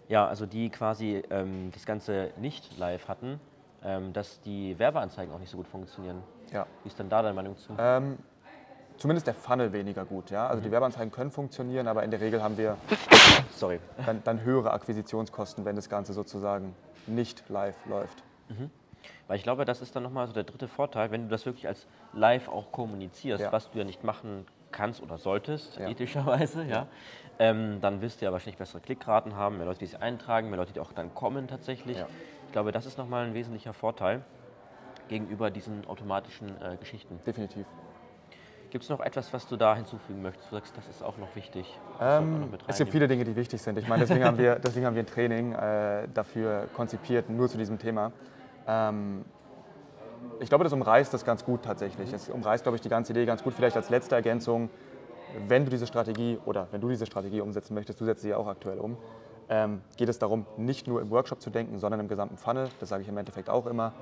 ja, 0.08 0.28
also 0.28 0.48
die 0.48 0.72
quasi 0.72 1.22
ähm, 1.30 1.70
das 1.72 1.86
Ganze 1.86 2.32
nicht 2.38 2.76
live 2.80 3.08
hatten, 3.08 3.40
dass 4.14 4.42
die 4.42 4.80
Werbeanzeigen 4.80 5.32
auch 5.32 5.38
nicht 5.38 5.52
so 5.52 5.58
gut 5.58 5.68
funktionieren. 5.68 6.24
Ja. 6.56 6.66
Wie 6.84 6.88
ist 6.88 6.98
denn 6.98 7.10
da 7.10 7.22
deine 7.22 7.36
Meinung 7.36 7.58
zu? 7.58 7.74
Ähm, 7.78 8.18
zumindest 8.98 9.28
der 9.28 9.34
Funnel 9.34 9.74
weniger 9.74 10.06
gut. 10.06 10.32
Ja? 10.32 10.48
Also 10.48 10.62
mhm. 10.62 10.66
die 10.66 10.72
Werbeanzeigen 10.72 11.12
können 11.12 11.32
funktionieren, 11.32 11.88
aber 11.88 12.04
in 12.04 12.12
der 12.12 12.22
Regel 12.22 12.42
haben 12.42 12.58
wir 12.58 12.78
Sorry. 13.56 13.80
Dann, 14.06 14.24
dann 14.24 14.42
höhere 14.42 14.72
Akquisitionskosten, 14.72 15.66
wenn 15.66 15.76
das 15.76 15.90
Ganze 15.90 16.14
sozusagen 16.14 16.74
nicht 17.08 17.44
live 17.50 17.76
läuft. 17.88 18.24
Mhm. 18.48 18.72
Weil 19.28 19.38
ich 19.38 19.44
glaube, 19.44 19.66
das 19.66 19.82
ist 19.82 19.96
dann 19.96 20.04
nochmal 20.04 20.28
so 20.28 20.34
der 20.34 20.44
dritte 20.44 20.68
Vorteil, 20.70 21.12
wenn 21.12 21.24
du 21.24 21.28
das 21.28 21.46
wirklich 21.46 21.68
als 21.68 21.88
live 22.14 22.48
auch 22.48 22.72
kommunizierst, 22.72 23.44
ja. 23.44 23.52
was 23.52 23.70
du 23.72 23.80
ja 23.80 23.84
nicht 23.84 24.04
machen 24.04 24.46
kannst 24.72 25.02
oder 25.02 25.18
solltest, 25.18 25.78
ja. 25.78 25.90
ethischerweise, 25.90 26.64
ja, 26.64 26.88
ähm, 27.40 27.80
dann 27.82 28.02
wirst 28.02 28.22
du 28.22 28.26
ja 28.26 28.32
wahrscheinlich 28.32 28.58
bessere 28.58 28.82
Klickraten 28.82 29.36
haben, 29.36 29.58
mehr 29.58 29.66
Leute, 29.66 29.80
die 29.80 29.88
sich 29.88 30.00
eintragen, 30.02 30.50
mehr 30.50 30.58
Leute, 30.58 30.74
die 30.74 30.80
auch 30.80 30.92
dann 30.94 31.14
kommen 31.14 31.48
tatsächlich. 31.48 31.98
Ja. 31.98 32.08
Ich 32.46 32.52
glaube, 32.52 32.72
das 32.72 32.86
ist 32.86 32.98
nochmal 32.98 33.26
ein 33.26 33.34
wesentlicher 33.34 33.74
Vorteil 33.74 34.22
gegenüber 35.08 35.52
diesen 35.52 35.86
automatischen 35.88 36.50
äh, 36.62 36.78
Geschichten. 36.78 37.20
Definitiv. 37.26 37.66
Gibt 38.70 38.84
es 38.84 38.90
noch 38.90 39.00
etwas, 39.00 39.32
was 39.32 39.48
du 39.48 39.56
da 39.56 39.76
hinzufügen 39.76 40.22
möchtest? 40.22 40.52
Du 40.52 40.56
sagst, 40.56 40.76
das 40.76 40.88
ist 40.88 41.04
auch 41.04 41.18
noch 41.18 41.34
wichtig. 41.36 41.80
Ähm, 42.02 42.50
es 42.68 42.78
gibt 42.78 42.92
viele 42.92 43.08
Dinge, 43.08 43.24
die 43.24 43.36
wichtig 43.36 43.62
sind. 43.62 43.78
Ich 43.78 43.88
meine, 43.88 44.02
deswegen 44.02 44.26
haben 44.26 44.38
wir, 44.38 44.56
deswegen 44.64 44.86
haben 44.86 44.96
wir 44.96 45.04
ein 45.04 45.08
Training 45.08 45.54
äh, 45.54 46.08
dafür 46.14 46.68
konzipiert, 46.74 47.30
nur 47.30 47.48
zu 47.48 47.58
diesem 47.58 47.80
Thema. 47.80 48.12
Ähm, 48.68 49.24
ich 50.40 50.50
glaube, 50.50 50.64
das 50.64 50.74
umreißt 50.74 51.14
das 51.14 51.24
ganz 51.24 51.46
gut 51.46 51.64
tatsächlich. 51.64 52.12
Es 52.12 52.30
umreißt, 52.30 52.64
glaube 52.64 52.76
ich, 52.76 52.82
die 52.82 52.90
ganze 52.90 53.14
Idee 53.14 53.26
ganz 53.26 53.44
gut. 53.44 53.54
Vielleicht 53.54 53.78
als 53.78 53.90
letzte 53.90 54.16
Ergänzung, 54.16 54.70
wenn 55.48 55.64
du 55.64 55.72
diese 55.72 55.88
Strategie 55.88 56.40
oder 56.46 56.68
wenn 56.72 56.82
du 56.82 56.90
diese 56.90 57.06
Strategie 57.06 57.42
umsetzen 57.42 57.74
möchtest, 57.76 58.02
du 58.02 58.06
setzt 58.06 58.24
sie 58.24 58.30
ja 58.30 58.38
auch 58.38 58.48
aktuell 58.48 58.80
um, 58.80 58.98
ähm, 59.48 59.82
geht 59.98 60.10
es 60.10 60.20
darum, 60.20 60.46
nicht 60.58 60.88
nur 60.88 61.02
im 61.02 61.12
Workshop 61.12 61.42
zu 61.42 61.50
denken, 61.50 61.80
sondern 61.80 62.00
im 62.00 62.08
gesamten 62.08 62.38
Funnel. 62.38 62.70
Das 62.80 62.90
sage 62.90 63.04
ich 63.04 63.10
im 63.10 63.18
Endeffekt 63.18 63.50
auch 63.50 63.68
immer. 63.68 63.94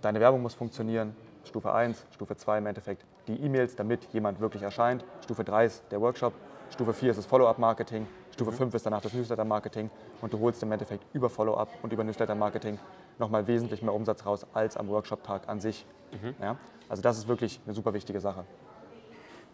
Deine 0.00 0.20
Werbung 0.20 0.42
muss 0.42 0.54
funktionieren. 0.54 1.16
Stufe 1.44 1.72
1, 1.72 2.06
Stufe 2.12 2.36
2 2.36 2.58
im 2.58 2.66
Endeffekt 2.66 3.04
die 3.26 3.40
E-Mails, 3.40 3.74
damit 3.74 4.04
jemand 4.12 4.40
wirklich 4.40 4.62
erscheint. 4.62 5.04
Stufe 5.24 5.44
3 5.44 5.64
ist 5.64 5.82
der 5.90 6.00
Workshop. 6.00 6.32
Stufe 6.70 6.92
4 6.92 7.10
ist 7.10 7.16
das 7.16 7.26
Follow-up-Marketing. 7.26 8.06
Stufe 8.32 8.52
5 8.52 8.70
mhm. 8.70 8.76
ist 8.76 8.86
danach 8.86 9.00
das 9.00 9.12
Newsletter-Marketing. 9.12 9.90
Und 10.20 10.32
du 10.32 10.38
holst 10.38 10.62
im 10.62 10.70
Endeffekt 10.70 11.04
über 11.14 11.28
Follow-up 11.30 11.68
und 11.82 11.92
über 11.92 12.04
Newsletter-Marketing 12.04 12.78
nochmal 13.18 13.46
wesentlich 13.46 13.82
mehr 13.82 13.94
Umsatz 13.94 14.24
raus 14.24 14.46
als 14.52 14.76
am 14.76 14.88
Workshop-Tag 14.88 15.48
an 15.48 15.60
sich. 15.60 15.84
Mhm. 16.12 16.34
Ja? 16.40 16.56
Also 16.88 17.02
das 17.02 17.18
ist 17.18 17.26
wirklich 17.26 17.60
eine 17.64 17.74
super 17.74 17.94
wichtige 17.94 18.20
Sache. 18.20 18.44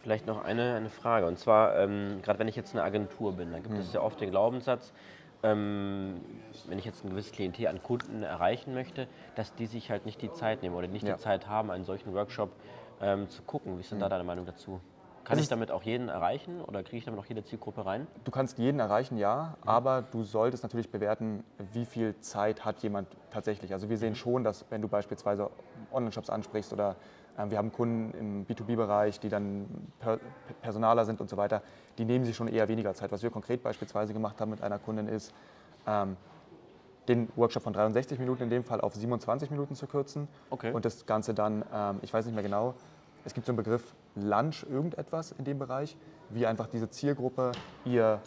Vielleicht 0.03 0.27
noch 0.27 0.45
eine, 0.45 0.75
eine 0.75 0.91
Frage. 0.91 1.27
Und 1.27 1.39
zwar, 1.39 1.79
ähm, 1.79 2.21
gerade 2.23 2.39
wenn 2.39 2.49
ich 2.49 2.57
jetzt 2.57 2.75
eine 2.75 2.83
Agentur 2.83 3.33
bin, 3.33 3.53
dann 3.53 3.63
gibt 3.63 3.75
mhm. 3.75 3.81
es 3.81 3.93
ja 3.95 4.03
oft 4.03 4.21
den 4.21 4.31
Glaubenssatz, 4.31 4.93
ähm, 5.45 6.21
wenn 6.67 6.79
ich 6.79 6.85
jetzt 6.85 7.05
ein 7.05 7.11
gewisses 7.11 7.33
Klientel 7.33 7.69
an 7.69 7.83
Kunden 7.83 8.23
erreichen 8.23 8.75
möchte, 8.75 9.07
dass 9.37 9.55
die 9.55 9.67
sich 9.67 9.91
halt 9.91 10.07
nicht 10.07 10.21
die 10.23 10.33
Zeit 10.33 10.63
nehmen 10.63 10.75
oder 10.75 10.89
nicht 10.89 11.07
ja. 11.07 11.15
die 11.15 11.21
Zeit 11.21 11.47
haben, 11.47 11.71
einen 11.71 11.85
solchen 11.85 12.13
Workshop 12.15 12.51
ähm, 13.01 13.29
zu 13.29 13.43
gucken. 13.43 13.77
Wie 13.77 13.81
ist 13.81 13.91
denn 13.91 13.99
mhm. 13.99 14.03
da 14.03 14.09
deine 14.09 14.25
Meinung 14.25 14.47
dazu? 14.47 14.81
Kann 15.25 15.39
ich 15.39 15.49
damit 15.49 15.71
auch 15.71 15.83
jeden 15.83 16.11
erreichen 16.11 16.61
oder 16.61 16.83
kriege 16.83 16.99
ich 16.99 17.05
damit 17.07 17.19
auch 17.19 17.25
jede 17.25 17.43
Zielgruppe 17.43 17.87
rein? 17.87 18.07
Du 18.25 18.31
kannst 18.31 18.59
jeden 18.59 18.79
erreichen, 18.79 19.17
ja, 19.17 19.57
mhm. 19.63 19.69
aber 19.69 20.03
du 20.03 20.23
solltest 20.23 20.63
natürlich 20.63 20.91
bewerten, 20.91 21.45
wie 21.73 21.87
viel 21.87 22.19
Zeit 22.21 22.65
hat 22.65 22.83
jemand 22.83 23.09
tatsächlich. 23.31 23.73
Also 23.73 23.89
wir 23.89 23.97
sehen 23.97 24.11
mhm. 24.11 24.17
schon, 24.17 24.45
dass 24.45 24.67
wenn 24.71 24.83
du 24.83 24.89
beispielsweise 24.89 25.51
Online-Shops 25.93 26.31
ansprichst 26.31 26.73
oder 26.73 26.97
wir 27.37 27.59
haben 27.59 27.73
Kunden 27.73 28.17
im 28.19 28.47
B2B-Bereich, 28.47 29.19
die 29.21 29.29
dann 29.29 29.67
per 29.99 30.19
Personaler 30.63 31.05
sind 31.05 31.21
und 31.21 31.29
so 31.29 31.37
weiter, 31.37 31.63
die 31.99 32.05
nehmen 32.05 32.25
sich 32.25 32.37
schon 32.37 32.49
eher 32.49 32.69
weniger 32.69 32.95
Zeit. 32.95 33.11
Was 33.13 33.23
wir 33.23 33.31
konkret 33.31 33.63
beispielsweise 33.63 34.13
gemacht 34.13 34.41
haben 34.41 34.51
mit 34.51 34.63
einer 34.63 34.79
Kundin 34.79 35.09
ist, 35.09 35.35
ähm, 35.87 36.17
den 37.09 37.29
Workshop 37.37 37.63
von 37.63 37.73
63 37.73 38.19
Minuten 38.19 38.45
in 38.45 38.51
dem 38.51 38.65
Fall 38.65 38.81
auf 38.81 38.95
27 38.95 39.51
Minuten 39.51 39.75
zu 39.75 39.87
kürzen 39.87 40.29
okay. 40.51 40.73
und 40.73 40.85
das 40.85 41.07
Ganze 41.07 41.35
dann, 41.35 41.65
ähm, 41.73 41.99
ich 42.03 42.13
weiß 42.13 42.25
nicht 42.25 42.35
mehr 42.35 42.43
genau, 42.43 42.75
es 43.25 43.35
gibt 43.35 43.47
so 43.47 43.53
einen 43.53 43.57
Begriff 43.57 43.95
Lunch 44.15 44.65
irgendetwas 44.71 45.33
in 45.33 45.45
dem 45.45 45.59
Bereich, 45.59 45.97
wie 46.31 46.47
einfach 46.47 46.67
diese 46.67 46.89
Zielgruppe 46.91 47.53
ihr, 47.85 48.21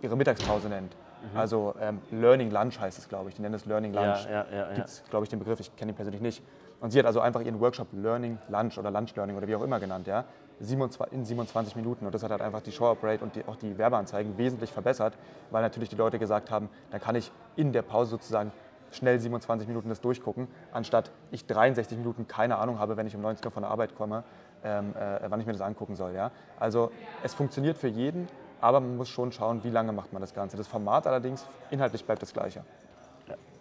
ihre 0.00 0.16
Mittagspause 0.16 0.68
nennt. 0.68 0.96
Mhm. 1.32 1.38
Also 1.38 1.74
ähm, 1.80 2.00
Learning 2.10 2.50
Lunch 2.50 2.78
heißt 2.78 2.98
es, 2.98 3.08
glaube 3.08 3.30
ich. 3.30 3.36
Die 3.36 3.42
nennen 3.42 3.54
es 3.54 3.66
Learning 3.66 3.92
Lunch. 3.92 4.24
Ja, 4.24 4.46
ja, 4.50 4.56
ja, 4.56 4.74
Gibt 4.74 4.88
es, 4.88 5.02
glaube 5.10 5.24
ich, 5.24 5.30
den 5.30 5.38
Begriff, 5.38 5.60
ich 5.60 5.74
kenne 5.76 5.92
ihn 5.92 5.96
persönlich 5.96 6.22
nicht. 6.22 6.42
Und 6.84 6.90
sie 6.90 6.98
hat 6.98 7.06
also 7.06 7.20
einfach 7.20 7.40
ihren 7.40 7.60
Workshop 7.60 7.86
Learning 7.94 8.36
Lunch 8.48 8.76
oder 8.76 8.90
Lunch 8.90 9.16
Learning 9.16 9.38
oder 9.38 9.48
wie 9.48 9.56
auch 9.56 9.62
immer 9.62 9.80
genannt, 9.80 10.06
ja, 10.06 10.26
in 10.60 11.24
27 11.24 11.76
Minuten. 11.76 12.04
Und 12.04 12.14
das 12.14 12.22
hat 12.22 12.30
halt 12.30 12.42
einfach 12.42 12.60
die 12.60 12.72
Show-Up-Rate 12.72 13.24
und 13.24 13.36
die, 13.36 13.44
auch 13.46 13.56
die 13.56 13.78
Werbeanzeigen 13.78 14.36
wesentlich 14.36 14.70
verbessert, 14.70 15.14
weil 15.50 15.62
natürlich 15.62 15.88
die 15.88 15.96
Leute 15.96 16.18
gesagt 16.18 16.50
haben, 16.50 16.68
dann 16.90 17.00
kann 17.00 17.16
ich 17.16 17.32
in 17.56 17.72
der 17.72 17.80
Pause 17.80 18.10
sozusagen 18.10 18.52
schnell 18.90 19.18
27 19.18 19.66
Minuten 19.66 19.88
das 19.88 20.02
durchgucken, 20.02 20.46
anstatt 20.72 21.10
ich 21.30 21.46
63 21.46 21.96
Minuten 21.96 22.28
keine 22.28 22.58
Ahnung 22.58 22.78
habe, 22.78 22.98
wenn 22.98 23.06
ich 23.06 23.16
um 23.16 23.22
19 23.22 23.46
Uhr 23.46 23.50
von 23.50 23.62
der 23.62 23.70
Arbeit 23.70 23.96
komme, 23.96 24.22
ähm, 24.62 24.94
äh, 24.94 25.20
wann 25.26 25.40
ich 25.40 25.46
mir 25.46 25.52
das 25.52 25.62
angucken 25.62 25.96
soll. 25.96 26.12
Ja? 26.12 26.32
Also 26.60 26.92
es 27.22 27.32
funktioniert 27.32 27.78
für 27.78 27.88
jeden, 27.88 28.28
aber 28.60 28.80
man 28.80 28.98
muss 28.98 29.08
schon 29.08 29.32
schauen, 29.32 29.64
wie 29.64 29.70
lange 29.70 29.92
macht 29.92 30.12
man 30.12 30.20
das 30.20 30.34
Ganze. 30.34 30.58
Das 30.58 30.66
Format 30.66 31.06
allerdings 31.06 31.46
inhaltlich 31.70 32.04
bleibt 32.04 32.20
das 32.20 32.34
gleiche. 32.34 32.62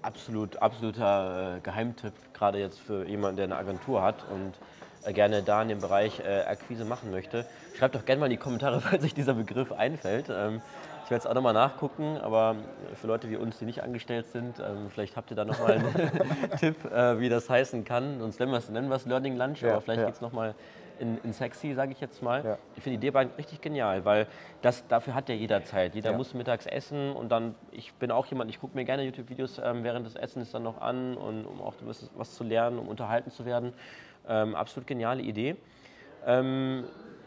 Absolut, 0.04 0.62
absoluter 0.62 1.56
äh, 1.56 1.60
Geheimtipp, 1.62 2.12
gerade 2.34 2.60
jetzt 2.60 2.80
für 2.80 3.08
jemanden, 3.08 3.38
der 3.38 3.46
eine 3.46 3.56
Agentur 3.56 4.02
hat 4.02 4.26
und 4.30 4.54
äh, 5.06 5.14
gerne 5.14 5.44
da 5.44 5.62
in 5.62 5.70
dem 5.70 5.80
Bereich 5.80 6.20
äh, 6.20 6.42
Akquise 6.42 6.84
machen 6.84 7.10
möchte. 7.10 7.46
Schreibt 7.78 7.96
doch 7.96 8.04
gerne 8.04 8.20
mal 8.20 8.26
in 8.26 8.32
die 8.32 8.38
Kommentare, 8.38 8.82
falls 8.82 9.02
sich 9.02 9.14
dieser 9.14 9.34
Begriff 9.34 9.72
einfällt. 9.72 10.26
Ähm, 10.30 10.62
ich 11.06 11.12
werde 11.12 11.22
es 11.22 11.26
auch 11.26 11.34
nochmal 11.34 11.54
nachgucken, 11.54 12.18
aber 12.18 12.58
für 13.00 13.08
Leute 13.08 13.30
wie 13.30 13.38
uns, 13.38 13.60
die 13.60 13.66
nicht 13.66 13.82
angestellt 13.82 14.28
sind, 14.28 14.60
ähm, 14.60 14.90
vielleicht 14.90 15.16
habt 15.16 15.32
ihr 15.32 15.38
da 15.38 15.46
nochmal 15.46 15.74
einen 15.74 16.12
Tipp, 16.60 16.76
wie 16.84 17.30
das 17.30 17.50
heißen 17.50 17.86
kann. 17.86 18.20
Sonst 18.20 18.40
nennen 18.40 18.52
wir 18.52 18.96
es 18.96 19.06
Learning 19.06 19.38
Lunch, 19.38 19.62
ja, 19.62 19.72
aber 19.72 19.82
vielleicht 19.82 20.02
ja. 20.02 20.06
geht 20.06 20.16
es 20.16 20.22
nochmal 20.22 20.54
in, 21.00 21.18
in 21.24 21.34
sexy, 21.34 21.74
sage 21.74 21.92
ich 21.92 22.02
jetzt 22.02 22.22
mal. 22.22 22.44
Ja. 22.44 22.58
Ich 22.76 22.84
finde 22.84 23.00
die 23.00 23.08
Idee 23.08 23.18
richtig 23.38 23.62
genial, 23.62 24.06
weil 24.06 24.28
das, 24.62 24.88
dafür 24.88 25.16
hat 25.16 25.30
ja 25.30 25.36
jeder 25.36 25.64
Zeit. 25.64 25.96
Jeder 25.96 26.12
ja. 26.12 26.18
muss 26.18 26.34
mittags 26.34 26.66
essen 26.66 27.12
und 27.12 27.30
dann, 27.30 27.56
ich 27.72 27.94
bin 27.94 28.12
auch 28.12 28.26
jemand, 28.28 28.50
ich 28.50 28.60
gucke 28.60 28.76
mir 28.76 28.86
gerne 28.86 29.04
YouTube-Videos 29.04 29.60
ähm, 29.64 29.84
während 29.84 30.06
des 30.06 30.16
Essens 30.16 30.52
dann 30.52 30.64
noch 30.64 30.82
an, 30.82 31.16
und, 31.16 31.46
um 31.46 31.62
auch 31.62 31.74
was, 31.82 32.10
was 32.16 32.36
zu 32.36 32.44
lernen, 32.44 32.80
um 32.80 32.88
unterhalten 32.88 33.32
zu 33.32 33.46
werden. 33.46 33.74
Ähm, 34.28 34.56
absolut 34.56 34.88
geniale 34.88 35.22
Idee. 35.22 35.56
Ähm, 36.26 36.86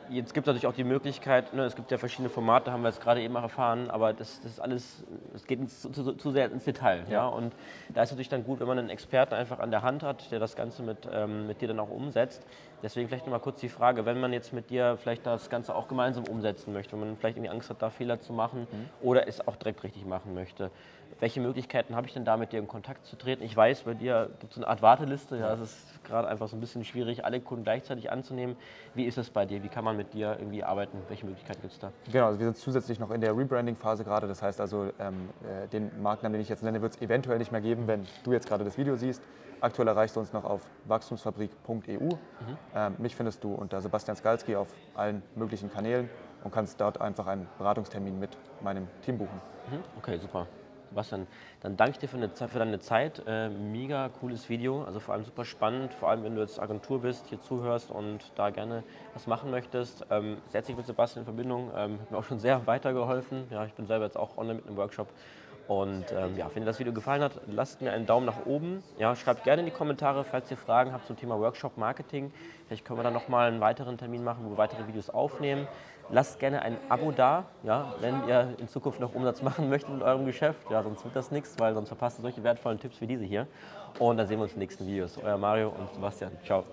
Jetzt 0.09 0.35
gibt 0.35 0.46
es 0.46 0.48
natürlich 0.48 0.66
auch 0.66 0.76
die 0.76 0.85
Möglichkeit, 0.85 1.52
ne, 1.52 1.64
es 1.64 1.74
gibt 1.74 1.90
ja 1.90 1.98
verschiedene 1.98 2.29
Formate, 2.29 2.70
haben 2.70 2.83
wir 2.83 2.88
jetzt 2.88 3.00
gerade 3.00 3.20
eben 3.22 3.37
auch 3.37 3.42
erfahren, 3.42 3.90
aber 3.90 4.12
das, 4.12 4.40
das 4.40 4.52
ist 4.52 4.61
alles, 4.61 5.05
es 5.35 5.46
geht 5.46 5.68
zu, 5.68 5.90
zu, 5.90 6.12
zu, 6.12 6.31
sehr 6.31 6.50
ins 6.50 6.64
Detail. 6.64 7.05
Ja. 7.07 7.12
ja. 7.12 7.26
Und 7.26 7.55
da 7.88 8.02
ist 8.02 8.09
es 8.09 8.12
natürlich 8.12 8.29
dann 8.29 8.44
gut, 8.44 8.61
wenn 8.61 8.68
man 8.68 8.79
einen 8.79 8.90
Experten 8.90 9.35
einfach 9.35 9.59
an 9.59 9.70
der 9.70 9.83
Hand 9.83 10.02
hat, 10.02 10.31
der 10.31 10.38
das 10.38 10.55
Ganze 10.55 10.83
mit, 10.83 11.09
ähm, 11.12 11.46
mit 11.46 11.61
dir 11.61 11.68
dann 11.68 11.81
auch 11.81 11.90
umsetzt. 11.90 12.46
Deswegen 12.82 13.08
vielleicht 13.08 13.24
nochmal 13.24 13.40
kurz 13.40 13.60
die 13.60 13.68
Frage, 13.68 14.04
wenn 14.06 14.20
man 14.20 14.32
jetzt 14.32 14.52
mit 14.52 14.70
dir 14.70 14.96
vielleicht 14.96 15.26
das 15.26 15.50
Ganze 15.50 15.74
auch 15.74 15.88
gemeinsam 15.88 16.24
umsetzen 16.24 16.72
möchte, 16.72 16.92
wenn 16.92 17.00
man 17.00 17.16
vielleicht 17.16 17.36
irgendwie 17.36 17.50
Angst 17.50 17.70
hat, 17.70 17.82
da 17.82 17.90
Fehler 17.90 18.20
zu 18.20 18.32
machen 18.32 18.66
mhm. 18.70 19.06
oder 19.06 19.28
es 19.28 19.46
auch 19.46 19.56
direkt 19.56 19.82
richtig 19.82 20.04
machen 20.04 20.34
möchte, 20.34 20.70
welche 21.20 21.40
Möglichkeiten 21.40 21.96
habe 21.96 22.06
ich 22.06 22.12
denn 22.12 22.24
da, 22.24 22.36
mit 22.36 22.52
dir 22.52 22.58
in 22.58 22.68
Kontakt 22.68 23.06
zu 23.06 23.16
treten? 23.16 23.42
Ich 23.42 23.56
weiß, 23.56 23.82
bei 23.82 23.94
dir 23.94 24.30
gibt 24.40 24.52
es 24.52 24.58
eine 24.58 24.68
Art 24.68 24.82
Warteliste. 24.82 25.38
Ja, 25.38 25.54
es 25.54 25.60
ist 25.60 26.04
gerade 26.04 26.28
einfach 26.28 26.46
so 26.48 26.56
ein 26.56 26.60
bisschen 26.60 26.84
schwierig, 26.84 27.24
alle 27.24 27.40
Kunden 27.40 27.64
gleichzeitig 27.64 28.10
anzunehmen. 28.10 28.56
Wie 28.94 29.04
ist 29.04 29.16
es 29.16 29.30
bei 29.30 29.46
dir? 29.46 29.62
Wie 29.62 29.68
kann 29.68 29.82
man 29.82 29.96
mit 29.96 30.12
dir 30.12 30.36
irgendwie 30.38 30.62
arbeiten? 30.62 30.98
Welche 31.08 31.24
Möglichkeiten 31.24 31.62
gibt 31.62 31.72
es 31.72 31.78
da? 31.78 31.90
Genau, 32.12 32.26
also 32.26 32.38
wir 32.38 32.46
sind 32.46 32.58
zusätzlich 32.58 32.98
noch 32.98 33.10
in 33.10 33.22
der 33.22 33.36
Rebranding-Phase 33.36 34.04
gerade. 34.04 34.26
Das 34.28 34.42
heißt 34.42 34.60
also, 34.60 34.90
ähm, 34.98 35.30
äh, 35.42 35.66
den 35.68 35.90
Markennamen, 36.02 36.34
den 36.34 36.42
ich 36.42 36.50
jetzt 36.50 36.62
nenne, 36.62 36.82
wird 36.82 36.94
es 36.94 37.00
eventuell 37.00 37.38
nicht 37.38 37.50
mehr 37.50 37.62
geben, 37.62 37.86
wenn 37.86 38.06
du 38.24 38.32
jetzt 38.32 38.46
gerade 38.46 38.64
das 38.64 38.76
Video 38.76 38.96
siehst. 38.96 39.22
Aktuell 39.66 39.88
erreichst 39.88 40.14
du 40.14 40.20
uns 40.20 40.33
noch 40.33 40.44
auf 40.44 40.62
wachstumsfabrik.eu. 40.85 41.98
Mhm. 41.98 42.18
Ähm, 42.72 42.94
mich 42.98 43.16
findest 43.16 43.42
du 43.42 43.52
unter 43.52 43.81
Sebastian 43.81 44.16
Skalski 44.16 44.55
auf 44.55 44.68
allen 44.94 45.24
möglichen 45.35 45.72
Kanälen 45.72 46.09
und 46.44 46.52
kannst 46.52 46.81
dort 46.81 47.00
einfach 47.00 47.26
einen 47.26 47.48
Beratungstermin 47.59 48.16
mit 48.16 48.31
meinem 48.61 48.87
Team 49.05 49.18
buchen. 49.18 49.40
Mhm. 49.68 49.83
Okay, 49.98 50.18
super. 50.18 50.46
Sebastian, 50.90 51.26
dann 51.62 51.76
danke 51.76 51.94
ich 51.94 51.98
dir 51.98 52.09
für, 52.09 52.16
eine, 52.16 52.29
für 52.29 52.59
deine 52.61 52.79
Zeit. 52.79 53.24
Äh, 53.26 53.48
mega 53.48 54.09
cooles 54.09 54.48
Video, 54.48 54.85
also 54.85 55.00
vor 55.00 55.14
allem 55.14 55.24
super 55.24 55.44
spannend, 55.44 55.92
vor 55.94 56.11
allem 56.11 56.22
wenn 56.22 56.37
du 56.37 56.42
jetzt 56.42 56.61
Agentur 56.61 57.00
bist, 57.00 57.26
hier 57.26 57.40
zuhörst 57.40 57.90
und 57.90 58.31
da 58.37 58.50
gerne 58.50 58.85
was 59.14 59.26
machen 59.26 59.50
möchtest. 59.50 60.07
Ähm, 60.11 60.42
setz 60.46 60.66
dich 60.66 60.76
mit 60.76 60.87
Sebastian 60.87 61.22
in 61.22 61.24
Verbindung, 61.24 61.72
ähm, 61.74 62.00
hat 62.00 62.12
mir 62.12 62.18
auch 62.18 62.24
schon 62.24 62.38
sehr 62.38 62.68
weitergeholfen. 62.68 63.48
Ja, 63.50 63.64
ich 63.64 63.74
bin 63.74 63.87
selber 63.87 64.05
jetzt 64.05 64.16
auch 64.16 64.38
online 64.38 64.55
mit 64.59 64.68
einem 64.68 64.76
Workshop 64.76 65.09
Und 65.68 66.05
ähm, 66.12 66.37
ja, 66.37 66.48
wenn 66.55 66.62
dir 66.62 66.66
das 66.66 66.79
Video 66.79 66.92
gefallen 66.92 67.22
hat, 67.22 67.33
lasst 67.46 67.81
mir 67.81 67.92
einen 67.92 68.07
Daumen 68.07 68.26
nach 68.26 68.46
oben. 68.46 68.83
Ja, 68.98 69.16
schreibt 69.16 69.44
gerne 69.44 69.61
in 69.61 69.66
die 69.66 69.72
Kommentare, 69.72 70.24
falls 70.24 70.50
ihr 70.50 70.57
Fragen 70.57 70.92
habt 70.92 71.07
zum 71.07 71.16
Thema 71.16 71.38
Workshop 71.40 71.76
Marketing. 71.76 72.33
Vielleicht 72.66 72.85
können 72.85 72.98
wir 72.98 73.05
dann 73.05 73.14
nochmal 73.14 73.48
einen 73.48 73.61
weiteren 73.61 73.98
Termin 73.98 74.22
machen, 74.22 74.44
wo 74.44 74.50
wir 74.50 74.59
weitere 74.59 74.87
Videos 74.87 75.11
aufnehmen. 75.11 75.66
Lasst 76.09 76.38
gerne 76.38 76.62
ein 76.62 76.76
Abo 76.88 77.11
da, 77.11 77.46
ja, 77.64 77.94
wenn 78.00 78.29
ihr 78.29 78.55
in 78.59 78.68
Zukunft 78.68 79.00
noch 79.00 79.14
Umsatz 79.14 79.42
machen 79.42 79.68
möchtet 79.68 79.92
mit 79.92 80.02
eurem 80.02 80.24
Geschäft. 80.24 80.61
Ja, 80.70 80.83
sonst 80.85 81.05
wird 81.05 81.16
das 81.16 81.33
nichts, 81.33 81.57
weil 81.59 81.74
sonst 81.74 81.88
verpasst 81.88 82.20
ihr 82.20 82.22
solche 82.22 82.44
wertvollen 82.44 82.79
Tipps 82.79 83.00
wie 83.00 83.09
diese 83.09 83.24
hier. 83.24 83.48
Und 83.98 84.18
dann 84.18 84.29
sehen 84.29 84.38
wir 84.38 84.44
uns 84.44 84.52
in 84.52 84.61
den 84.61 84.68
nächsten 84.68 84.87
Videos. 84.87 85.18
Euer 85.18 85.37
Mario 85.37 85.70
und 85.70 85.92
Sebastian. 85.92 86.31
Ciao. 86.44 86.64